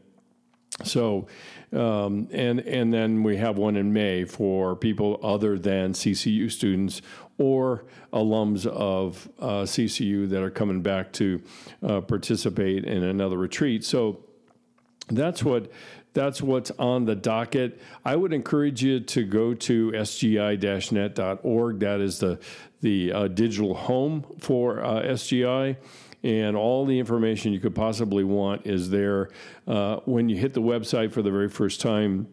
So, 0.82 1.26
um, 1.72 2.28
and 2.32 2.60
and 2.60 2.92
then 2.92 3.22
we 3.22 3.36
have 3.36 3.58
one 3.58 3.76
in 3.76 3.92
May 3.92 4.24
for 4.24 4.74
people 4.74 5.20
other 5.22 5.58
than 5.58 5.92
CCU 5.92 6.50
students 6.50 7.02
or 7.40 7.86
alums 8.12 8.66
of 8.66 9.28
uh, 9.40 9.62
CCU 9.62 10.28
that 10.28 10.42
are 10.42 10.50
coming 10.50 10.82
back 10.82 11.10
to 11.14 11.42
uh, 11.82 12.02
participate 12.02 12.84
in 12.84 13.02
another 13.02 13.38
retreat. 13.38 13.82
So 13.82 14.20
that's 15.08 15.42
what 15.42 15.72
that's 16.12 16.42
what's 16.42 16.70
on 16.72 17.06
the 17.06 17.14
docket. 17.14 17.80
I 18.04 18.16
would 18.16 18.32
encourage 18.32 18.82
you 18.82 19.00
to 19.00 19.24
go 19.24 19.54
to 19.54 19.92
sgi-net.org. 19.92 21.80
That 21.80 22.00
is 22.00 22.18
the 22.18 22.38
the 22.82 23.12
uh, 23.12 23.28
digital 23.28 23.74
home 23.74 24.26
for 24.38 24.84
uh, 24.84 25.02
SGI 25.02 25.76
and 26.22 26.56
all 26.56 26.84
the 26.84 26.98
information 26.98 27.52
you 27.52 27.60
could 27.60 27.74
possibly 27.74 28.24
want 28.24 28.66
is 28.66 28.90
there. 28.90 29.30
Uh, 29.66 29.96
when 30.04 30.28
you 30.28 30.36
hit 30.36 30.52
the 30.52 30.60
website 30.60 31.10
for 31.12 31.22
the 31.22 31.30
very 31.30 31.48
first 31.48 31.80
time, 31.80 32.26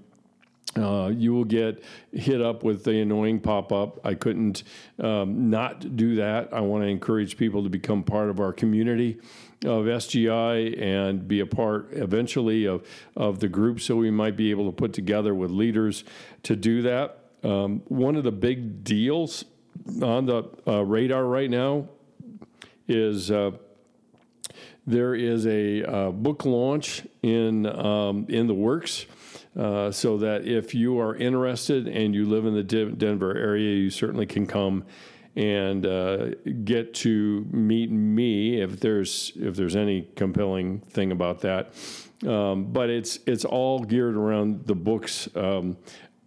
uh, 0.78 1.10
you 1.10 1.34
will 1.34 1.46
get 1.46 1.84
hit 2.12 2.42
up 2.42 2.64
with 2.64 2.84
the 2.84 3.02
annoying 3.02 3.40
pop 3.40 3.72
up. 3.72 4.00
I 4.06 4.14
couldn't 4.14 4.64
um, 5.00 5.50
not 5.50 5.96
do 5.96 6.16
that. 6.16 6.54
I 6.54 6.62
want 6.62 6.84
to 6.84 6.88
encourage 6.88 7.38
people 7.38 7.64
to 7.64 7.70
become 7.70 8.04
part 8.04 8.30
of 8.30 8.40
our 8.40 8.54
community 8.54 9.20
of 9.66 9.86
SGI 9.86 10.80
and 10.80 11.28
be 11.28 11.40
a 11.40 11.46
part 11.46 11.90
eventually 11.92 12.66
of, 12.66 12.86
of 13.16 13.40
the 13.40 13.48
group 13.48 13.82
so 13.82 13.96
we 13.96 14.12
might 14.12 14.38
be 14.38 14.52
able 14.52 14.68
to 14.68 14.72
put 14.72 14.94
together 14.94 15.34
with 15.34 15.50
leaders 15.50 16.04
to 16.44 16.56
do 16.56 16.84
that. 16.84 17.20
Um, 17.44 17.82
one 17.88 18.16
of 18.16 18.24
the 18.24 18.32
big 18.32 18.84
deals 18.84 19.46
on 20.02 20.26
the 20.26 20.44
uh, 20.68 20.84
radar 20.84 21.26
right 21.26 21.50
now 21.50 21.88
is 22.88 23.32
uh, 23.32 23.52
there 24.86 25.16
is 25.16 25.46
a 25.46 25.84
uh, 25.84 26.12
book 26.12 26.46
launch 26.46 27.04
in 27.22 27.66
um, 27.66 28.26
in 28.30 28.48
the 28.48 28.54
works. 28.54 29.06
Uh, 29.58 29.92
so 29.92 30.18
that 30.20 30.46
if 30.46 30.76
you 30.76 31.00
are 31.00 31.16
interested 31.16 31.88
and 31.88 32.14
you 32.14 32.26
live 32.26 32.46
in 32.46 32.54
the 32.54 32.62
Denver 32.62 33.36
area, 33.36 33.76
you 33.76 33.90
certainly 33.90 34.28
can 34.28 34.46
come 34.46 34.86
and 35.36 35.86
uh, 35.86 36.30
get 36.64 36.94
to 36.94 37.46
meet 37.52 37.92
me 37.92 38.62
if 38.62 38.80
there's 38.80 39.32
if 39.36 39.56
there's 39.56 39.76
any 39.76 40.08
compelling 40.16 40.80
thing 40.90 41.12
about 41.12 41.42
that. 41.42 41.74
Um, 42.28 42.66
but 42.66 42.90
it's 42.90 43.20
it's 43.26 43.46
all 43.46 43.80
geared 43.80 44.16
around 44.16 44.66
the 44.66 44.76
book's 44.76 45.28
um, 45.36 45.78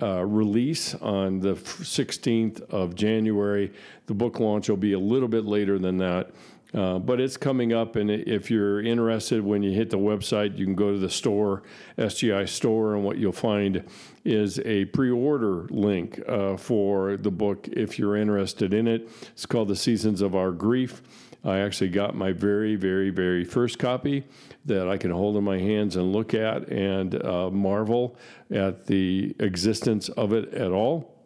uh, 0.03 0.25
release 0.25 0.95
on 0.95 1.41
the 1.41 1.55
16th 1.55 2.63
of 2.71 2.95
January. 2.95 3.73
The 4.07 4.15
book 4.15 4.41
launch 4.41 4.69
will 4.69 4.77
be 4.77 4.93
a 4.93 4.99
little 4.99 5.29
bit 5.29 5.45
later 5.45 5.79
than 5.79 5.99
that. 5.99 6.31
Uh, 6.73 6.99
but 6.99 7.21
it's 7.21 7.37
coming 7.37 7.73
up, 7.73 7.97
and 7.97 8.11
if 8.11 8.51
you're 8.51 8.81
interested, 8.81 9.43
when 9.43 9.63
you 9.63 9.73
hit 9.73 9.91
the 9.91 9.99
website, 9.99 10.57
you 10.57 10.65
can 10.65 10.77
go 10.77 10.93
to 10.93 10.99
the 10.99 11.11
store, 11.11 11.63
SGI 11.99 12.49
store, 12.49 12.95
and 12.95 13.05
what 13.05 13.19
you'll 13.19 13.33
find 13.33 13.85
is 14.25 14.61
a 14.61 14.85
pre-order 14.87 15.67
link 15.71 16.21
uh, 16.29 16.57
for 16.57 17.17
the 17.17 17.31
book 17.31 17.69
if 17.73 17.99
you're 17.99 18.17
interested 18.17 18.73
in 18.73 18.87
it. 18.87 19.09
It's 19.33 19.47
called 19.47 19.69
The 19.69 19.77
Seasons 19.77 20.21
of 20.21 20.37
Our 20.37 20.53
Grief. 20.53 21.03
I 21.45 21.61
actually 21.61 21.89
got 21.89 22.15
my 22.15 22.33
very, 22.33 22.77
very, 22.77 23.11
very 23.11 23.45
first 23.45 23.79
copy 23.79 24.25
that 24.67 24.89
I 24.89 24.99
can 24.99 25.11
hold 25.11 25.37
in 25.37 25.45
my 25.45 25.59
hands 25.59 25.97
and 25.97 26.13
look 26.13 26.35
at 26.35 26.69
and 26.69 27.21
uh, 27.25 27.51
marvel 27.51 28.17
at 28.51 28.87
the 28.87 29.35
existence 29.39 30.09
of 30.11 30.33
it 30.33 30.53
at 30.53 30.71
all. 30.71 31.20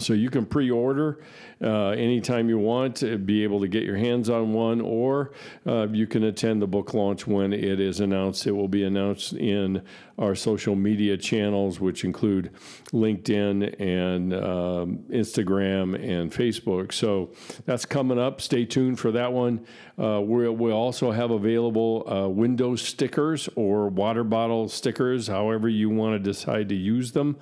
So 0.00 0.12
you 0.12 0.30
can 0.30 0.46
pre-order 0.46 1.20
uh, 1.62 1.90
anytime 1.90 2.48
you 2.48 2.58
want 2.58 2.96
to 2.96 3.18
be 3.18 3.44
able 3.44 3.60
to 3.60 3.68
get 3.68 3.82
your 3.82 3.96
hands 3.96 4.30
on 4.30 4.52
one, 4.52 4.80
or 4.80 5.32
uh, 5.66 5.88
you 5.88 6.06
can 6.06 6.24
attend 6.24 6.62
the 6.62 6.66
book 6.66 6.94
launch 6.94 7.26
when 7.26 7.52
it 7.52 7.80
is 7.80 8.00
announced. 8.00 8.46
It 8.46 8.52
will 8.52 8.68
be 8.68 8.84
announced 8.84 9.34
in 9.34 9.82
our 10.18 10.34
social 10.34 10.74
media 10.74 11.16
channels, 11.16 11.80
which 11.80 12.04
include 12.04 12.50
LinkedIn 12.92 13.80
and 13.80 14.34
um, 14.34 14.98
Instagram 15.10 15.94
and 15.94 16.30
Facebook. 16.30 16.92
So 16.92 17.32
that's 17.64 17.84
coming 17.84 18.18
up. 18.18 18.40
Stay 18.40 18.64
tuned 18.64 18.98
for 18.98 19.12
that 19.12 19.32
one. 19.32 19.66
Uh, 19.98 20.20
we'll, 20.20 20.52
we'll, 20.52 20.80
also 20.80 21.10
have 21.10 21.30
available 21.30 22.10
uh, 22.10 22.26
window 22.26 22.74
stickers 22.74 23.48
or 23.54 23.88
water 23.88 24.24
bottle 24.24 24.68
stickers, 24.68 25.26
however 25.26 25.68
you 25.68 25.90
want 25.90 26.14
to 26.14 26.18
decide 26.18 26.68
to 26.70 26.74
use 26.74 27.12
them 27.12 27.36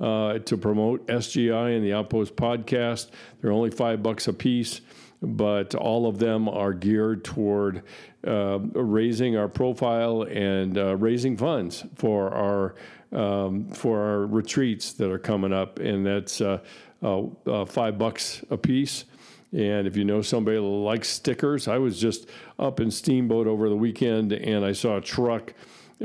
uh, 0.00 0.38
to 0.38 0.56
promote 0.56 1.06
SGI 1.06 1.76
and 1.76 1.84
the 1.84 1.92
Outpost 1.92 2.36
podcast. 2.36 3.08
They're 3.40 3.52
only 3.52 3.70
five 3.70 4.02
bucks 4.02 4.28
a 4.28 4.32
piece, 4.32 4.80
but 5.20 5.74
all 5.74 6.06
of 6.06 6.18
them 6.18 6.48
are 6.48 6.72
geared 6.72 7.24
toward 7.24 7.82
uh, 8.26 8.58
raising 8.74 9.36
our 9.36 9.48
profile 9.48 10.22
and 10.22 10.76
uh, 10.76 10.96
raising 10.96 11.36
funds 11.36 11.84
for 11.96 12.32
our 12.32 12.74
um, 13.10 13.70
for 13.70 14.00
our 14.00 14.26
retreats 14.26 14.92
that 14.94 15.10
are 15.10 15.18
coming 15.18 15.52
up, 15.52 15.78
and 15.78 16.04
that's 16.04 16.42
uh, 16.42 16.58
uh, 17.02 17.22
uh, 17.46 17.64
five 17.64 17.96
bucks 17.98 18.44
a 18.50 18.56
piece. 18.56 19.04
And 19.52 19.86
if 19.86 19.96
you 19.96 20.04
know 20.04 20.20
somebody 20.20 20.56
that 20.56 20.62
likes 20.62 21.08
stickers, 21.08 21.68
I 21.68 21.78
was 21.78 21.98
just 21.98 22.28
up 22.58 22.80
in 22.80 22.90
Steamboat 22.90 23.46
over 23.46 23.68
the 23.70 23.76
weekend 23.76 24.32
and 24.32 24.62
I 24.62 24.72
saw 24.72 24.98
a 24.98 25.00
truck 25.00 25.54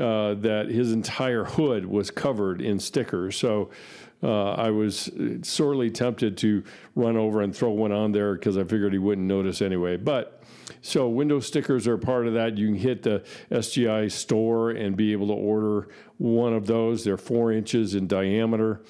uh, 0.00 0.34
that 0.34 0.68
his 0.70 0.92
entire 0.92 1.44
hood 1.44 1.86
was 1.86 2.10
covered 2.10 2.60
in 2.60 2.78
stickers. 2.78 3.36
So 3.36 3.70
uh, 4.22 4.52
I 4.52 4.70
was 4.70 5.10
sorely 5.42 5.90
tempted 5.90 6.38
to 6.38 6.64
run 6.94 7.16
over 7.16 7.42
and 7.42 7.54
throw 7.54 7.70
one 7.70 7.92
on 7.92 8.12
there 8.12 8.34
because 8.34 8.56
I 8.56 8.64
figured 8.64 8.92
he 8.92 8.98
wouldn't 8.98 9.26
notice 9.26 9.60
anyway. 9.60 9.96
But 9.96 10.42
so 10.80 11.08
window 11.08 11.40
stickers 11.40 11.86
are 11.86 11.98
part 11.98 12.26
of 12.26 12.34
that. 12.34 12.56
You 12.56 12.68
can 12.68 12.76
hit 12.76 13.02
the 13.02 13.22
SGI 13.50 14.10
store 14.10 14.70
and 14.70 14.96
be 14.96 15.12
able 15.12 15.26
to 15.28 15.34
order 15.34 15.88
one 16.18 16.54
of 16.54 16.66
those. 16.66 17.04
They're 17.04 17.16
four 17.16 17.52
inches 17.52 17.94
in 17.94 18.06
diameter, 18.06 18.80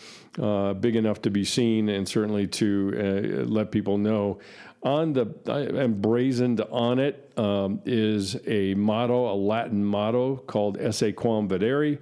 uh, 0.41 0.75
big 0.75 0.97
enough 0.97 1.23
to 1.23 1.31
be 1.31 1.45
seen, 1.45 1.89
and 1.89 2.09
certainly 2.09 2.47
to 2.49 2.95
uh, 2.97 3.45
let 3.45 3.73
people 3.73 3.99
know 3.99 4.39
on 4.85 5.15
the 5.15 5.27
emblazoned 5.47 6.61
on 6.71 6.99
it 6.99 7.33
um, 7.37 7.81
is 7.87 8.37
a 8.47 8.75
motto, 8.75 9.33
a 9.33 9.35
Latin 9.35 9.85
motto 9.85 10.37
called 10.37 10.79
Esse 10.79 11.13
quam 11.17 11.49
videri, 11.49 11.99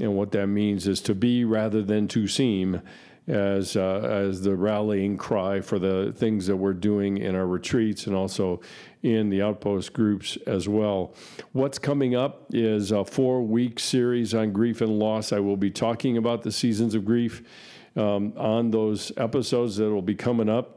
and 0.00 0.14
what 0.16 0.32
that 0.32 0.48
means 0.48 0.86
is 0.86 1.00
to 1.02 1.14
be 1.14 1.44
rather 1.44 1.82
than 1.82 2.08
to 2.08 2.26
seem, 2.26 2.82
as 3.28 3.76
uh, 3.76 4.00
as 4.02 4.42
the 4.42 4.54
rallying 4.54 5.16
cry 5.16 5.60
for 5.60 5.78
the 5.78 6.12
things 6.16 6.46
that 6.46 6.56
we're 6.56 6.72
doing 6.72 7.18
in 7.18 7.34
our 7.34 7.46
retreats 7.46 8.06
and 8.06 8.14
also 8.14 8.60
in 9.02 9.30
the 9.30 9.42
outpost 9.42 9.92
groups 9.92 10.36
as 10.46 10.68
well. 10.68 11.14
What's 11.52 11.78
coming 11.78 12.14
up 12.14 12.46
is 12.52 12.92
a 12.92 13.04
four 13.04 13.42
week 13.42 13.80
series 13.80 14.34
on 14.34 14.52
grief 14.52 14.80
and 14.80 14.98
loss. 14.98 15.32
I 15.32 15.40
will 15.40 15.56
be 15.56 15.70
talking 15.70 16.16
about 16.16 16.42
the 16.42 16.52
seasons 16.52 16.94
of 16.94 17.04
grief 17.04 17.42
um, 17.96 18.32
on 18.36 18.70
those 18.70 19.10
episodes 19.16 19.76
that 19.76 19.90
will 19.90 20.02
be 20.02 20.14
coming 20.14 20.48
up 20.48 20.75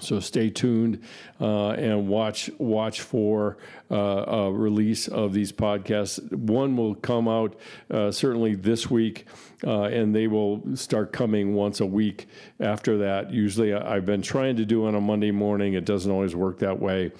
So 0.00 0.20
stay 0.20 0.48
tuned 0.48 1.02
uh, 1.40 1.70
and 1.70 2.06
watch 2.06 2.50
watch 2.58 3.00
for 3.00 3.58
uh, 3.90 3.96
a 3.96 4.52
release 4.52 5.08
of 5.08 5.32
these 5.32 5.50
podcasts. 5.50 6.32
One 6.32 6.76
will 6.76 6.94
come 6.94 7.26
out 7.26 7.56
uh, 7.90 8.12
certainly 8.12 8.54
this 8.54 8.88
week, 8.88 9.26
uh, 9.66 9.84
and 9.84 10.14
they 10.14 10.28
will 10.28 10.62
start 10.76 11.12
coming 11.12 11.54
once 11.54 11.80
a 11.80 11.86
week 11.86 12.28
after 12.60 12.98
that. 12.98 13.32
Usually, 13.32 13.74
I've 13.74 14.06
been 14.06 14.22
trying 14.22 14.56
to 14.56 14.64
do 14.64 14.84
it 14.84 14.88
on 14.88 14.94
a 14.94 15.00
Monday 15.00 15.32
morning. 15.32 15.74
It 15.74 15.84
doesn't 15.84 16.10
always 16.10 16.36
work 16.36 16.60
that 16.60 16.78
way. 16.78 17.10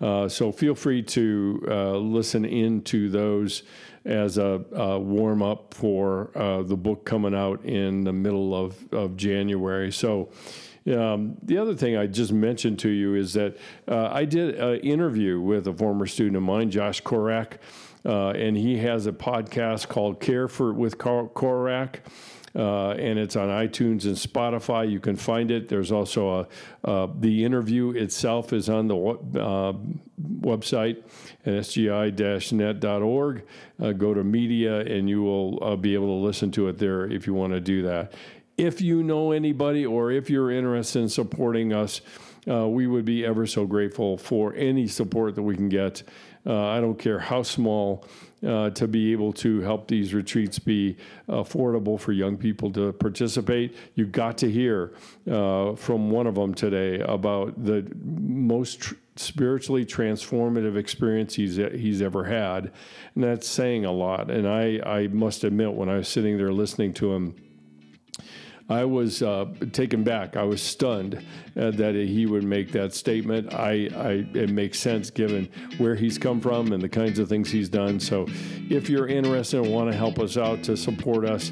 Uh, 0.00 0.28
so 0.28 0.52
feel 0.52 0.76
free 0.76 1.02
to 1.02 1.60
uh, 1.68 1.96
listen 1.96 2.44
in 2.44 2.82
to 2.82 3.08
those 3.10 3.64
as 4.04 4.38
a, 4.38 4.64
a 4.72 4.98
warm 4.98 5.42
up 5.42 5.74
for 5.74 6.30
the 6.34 6.76
book 6.76 7.04
coming 7.04 7.34
out 7.34 7.64
in 7.64 8.04
the 8.04 8.12
middle 8.12 8.54
of, 8.54 8.76
of 8.92 9.16
January. 9.16 9.90
So. 9.90 10.30
Um, 10.88 11.36
the 11.42 11.58
other 11.58 11.74
thing 11.74 11.96
I 11.96 12.06
just 12.06 12.32
mentioned 12.32 12.78
to 12.80 12.88
you 12.88 13.14
is 13.14 13.34
that 13.34 13.56
uh, 13.86 14.08
I 14.12 14.24
did 14.24 14.54
an 14.56 14.80
interview 14.80 15.40
with 15.40 15.66
a 15.66 15.72
former 15.72 16.06
student 16.06 16.36
of 16.36 16.42
mine, 16.42 16.70
Josh 16.70 17.00
Korak, 17.00 17.58
uh, 18.04 18.30
and 18.30 18.56
he 18.56 18.78
has 18.78 19.06
a 19.06 19.12
podcast 19.12 19.88
called 19.88 20.20
Care 20.20 20.48
for 20.48 20.72
with 20.72 20.98
Korak. 20.98 22.00
Uh, 22.56 22.92
and 22.92 23.18
it's 23.18 23.36
on 23.36 23.48
iTunes 23.48 24.04
and 24.04 24.16
Spotify. 24.16 24.90
You 24.90 25.00
can 25.00 25.16
find 25.16 25.50
it. 25.50 25.68
There's 25.68 25.92
also 25.92 26.48
a 26.84 26.88
uh, 26.88 27.06
the 27.20 27.44
interview 27.44 27.90
itself 27.90 28.52
is 28.54 28.70
on 28.70 28.88
the 28.88 28.96
uh, 28.96 29.74
website 30.40 31.02
at 31.44 31.52
sgi-net.org. 31.64 33.44
Uh, 33.80 33.92
go 33.92 34.14
to 34.14 34.24
media, 34.24 34.80
and 34.80 35.08
you 35.08 35.22
will 35.22 35.76
be 35.76 35.94
able 35.94 36.06
to 36.06 36.24
listen 36.26 36.50
to 36.52 36.68
it 36.68 36.78
there 36.78 37.04
if 37.04 37.26
you 37.26 37.34
want 37.34 37.52
to 37.52 37.60
do 37.60 37.82
that 37.82 38.12
if 38.58 38.80
you 38.80 39.02
know 39.02 39.32
anybody 39.32 39.86
or 39.86 40.10
if 40.10 40.28
you're 40.28 40.50
interested 40.50 41.00
in 41.00 41.08
supporting 41.08 41.72
us, 41.72 42.00
uh, 42.48 42.66
we 42.68 42.86
would 42.86 43.04
be 43.04 43.24
ever 43.24 43.46
so 43.46 43.64
grateful 43.66 44.18
for 44.18 44.54
any 44.54 44.86
support 44.86 45.34
that 45.36 45.42
we 45.42 45.54
can 45.54 45.68
get. 45.68 46.02
Uh, 46.46 46.66
I 46.66 46.80
don't 46.80 46.98
care 46.98 47.18
how 47.18 47.42
small, 47.42 48.04
uh, 48.46 48.70
to 48.70 48.88
be 48.88 49.12
able 49.12 49.32
to 49.34 49.60
help 49.60 49.88
these 49.88 50.14
retreats 50.14 50.58
be 50.58 50.96
affordable 51.28 51.98
for 51.98 52.12
young 52.12 52.36
people 52.36 52.70
to 52.72 52.92
participate. 52.92 53.76
You 53.96 54.06
got 54.06 54.38
to 54.38 54.50
hear 54.50 54.94
uh, 55.30 55.74
from 55.74 56.10
one 56.10 56.26
of 56.26 56.36
them 56.36 56.54
today 56.54 57.00
about 57.00 57.62
the 57.64 57.86
most 58.02 58.80
tr- 58.80 58.94
spiritually 59.16 59.84
transformative 59.84 60.76
experience 60.76 61.34
he's, 61.34 61.56
he's 61.56 62.00
ever 62.00 62.24
had. 62.24 62.72
And 63.14 63.24
that's 63.24 63.48
saying 63.48 63.84
a 63.84 63.92
lot. 63.92 64.30
And 64.30 64.48
I, 64.48 64.80
I 64.86 65.08
must 65.08 65.44
admit, 65.44 65.72
when 65.74 65.88
I 65.88 65.96
was 65.96 66.08
sitting 66.08 66.38
there 66.38 66.52
listening 66.52 66.94
to 66.94 67.12
him, 67.12 67.34
I 68.70 68.84
was 68.84 69.22
uh, 69.22 69.46
taken 69.72 70.04
back. 70.04 70.36
I 70.36 70.42
was 70.42 70.60
stunned 70.60 71.24
uh, 71.56 71.70
that 71.72 71.94
he 71.94 72.26
would 72.26 72.44
make 72.44 72.70
that 72.72 72.92
statement. 72.92 73.54
I, 73.54 73.88
I, 73.96 74.26
it 74.34 74.50
makes 74.50 74.78
sense 74.78 75.08
given 75.08 75.48
where 75.78 75.94
he's 75.94 76.18
come 76.18 76.38
from 76.38 76.72
and 76.72 76.82
the 76.82 76.88
kinds 76.88 77.18
of 77.18 77.30
things 77.30 77.50
he's 77.50 77.70
done. 77.70 77.98
So, 77.98 78.26
if 78.68 78.90
you're 78.90 79.08
interested 79.08 79.62
and 79.62 79.72
want 79.72 79.90
to 79.90 79.96
help 79.96 80.18
us 80.18 80.36
out 80.36 80.62
to 80.64 80.76
support 80.76 81.24
us 81.24 81.50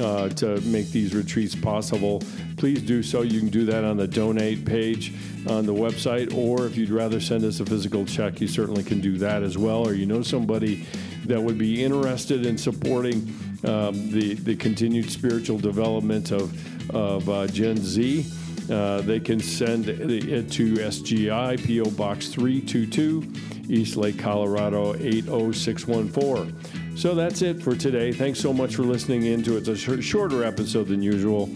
uh, 0.00 0.28
to 0.30 0.60
make 0.60 0.90
these 0.90 1.14
retreats 1.16 1.56
possible, 1.56 2.22
please 2.56 2.80
do 2.80 3.02
so. 3.02 3.22
You 3.22 3.40
can 3.40 3.48
do 3.48 3.64
that 3.64 3.82
on 3.82 3.96
the 3.96 4.06
donate 4.06 4.64
page 4.64 5.12
on 5.48 5.66
the 5.66 5.74
website, 5.74 6.32
or 6.32 6.66
if 6.66 6.76
you'd 6.76 6.90
rather 6.90 7.20
send 7.20 7.44
us 7.44 7.58
a 7.58 7.66
physical 7.66 8.04
check, 8.04 8.40
you 8.40 8.46
certainly 8.46 8.84
can 8.84 9.00
do 9.00 9.18
that 9.18 9.42
as 9.42 9.58
well. 9.58 9.84
Or 9.84 9.94
you 9.94 10.06
know 10.06 10.22
somebody 10.22 10.86
that 11.26 11.42
would 11.42 11.58
be 11.58 11.82
interested 11.82 12.46
in 12.46 12.56
supporting 12.56 13.34
um, 13.64 14.10
the, 14.10 14.34
the 14.34 14.56
continued 14.56 15.10
spiritual 15.10 15.58
development 15.58 16.32
of, 16.32 16.94
of 16.94 17.28
uh, 17.28 17.46
Gen 17.46 17.76
Z. 17.76 18.26
Uh, 18.70 19.00
they 19.02 19.20
can 19.20 19.40
send 19.40 19.88
it 19.88 20.50
to 20.52 20.74
SGI, 20.74 21.84
PO 21.84 21.90
Box 21.90 22.28
322, 22.28 23.32
East 23.68 23.96
Lake, 23.96 24.18
Colorado 24.18 24.94
80614. 24.94 26.96
So 26.96 27.14
that's 27.14 27.42
it 27.42 27.62
for 27.62 27.74
today. 27.74 28.12
Thanks 28.12 28.38
so 28.38 28.52
much 28.52 28.76
for 28.76 28.82
listening 28.82 29.24
in 29.24 29.42
to 29.44 29.56
it. 29.56 29.66
It's 29.66 29.68
a 29.68 29.76
sh- 29.76 30.04
shorter 30.04 30.44
episode 30.44 30.88
than 30.88 31.02
usual, 31.02 31.48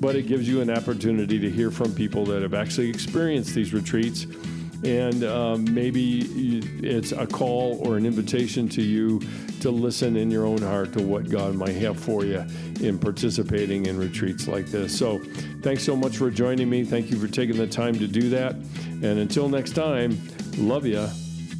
but 0.00 0.16
it 0.16 0.26
gives 0.26 0.48
you 0.48 0.60
an 0.60 0.70
opportunity 0.70 1.38
to 1.38 1.50
hear 1.50 1.70
from 1.70 1.94
people 1.94 2.24
that 2.26 2.42
have 2.42 2.54
actually 2.54 2.90
experienced 2.90 3.54
these 3.54 3.72
retreats. 3.72 4.26
And 4.84 5.24
um, 5.24 5.72
maybe 5.72 6.60
it's 6.82 7.12
a 7.12 7.26
call 7.26 7.80
or 7.86 7.96
an 7.96 8.04
invitation 8.04 8.68
to 8.70 8.82
you 8.82 9.20
to 9.60 9.70
listen 9.70 10.16
in 10.16 10.30
your 10.30 10.44
own 10.44 10.60
heart 10.60 10.92
to 10.94 11.02
what 11.02 11.30
God 11.30 11.54
might 11.54 11.76
have 11.76 11.98
for 11.98 12.24
you 12.24 12.44
in 12.80 12.98
participating 12.98 13.86
in 13.86 13.96
retreats 13.96 14.48
like 14.48 14.66
this. 14.66 14.96
So, 14.96 15.20
thanks 15.62 15.84
so 15.84 15.94
much 15.94 16.16
for 16.16 16.30
joining 16.30 16.68
me. 16.68 16.84
Thank 16.84 17.10
you 17.10 17.18
for 17.18 17.28
taking 17.28 17.56
the 17.56 17.68
time 17.68 17.94
to 17.98 18.08
do 18.08 18.28
that. 18.30 18.54
And 18.54 19.04
until 19.04 19.48
next 19.48 19.72
time, 19.72 20.20
love 20.56 20.84
you. 20.84 21.08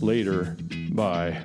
Later. 0.01 0.57
Bye. 0.91 1.45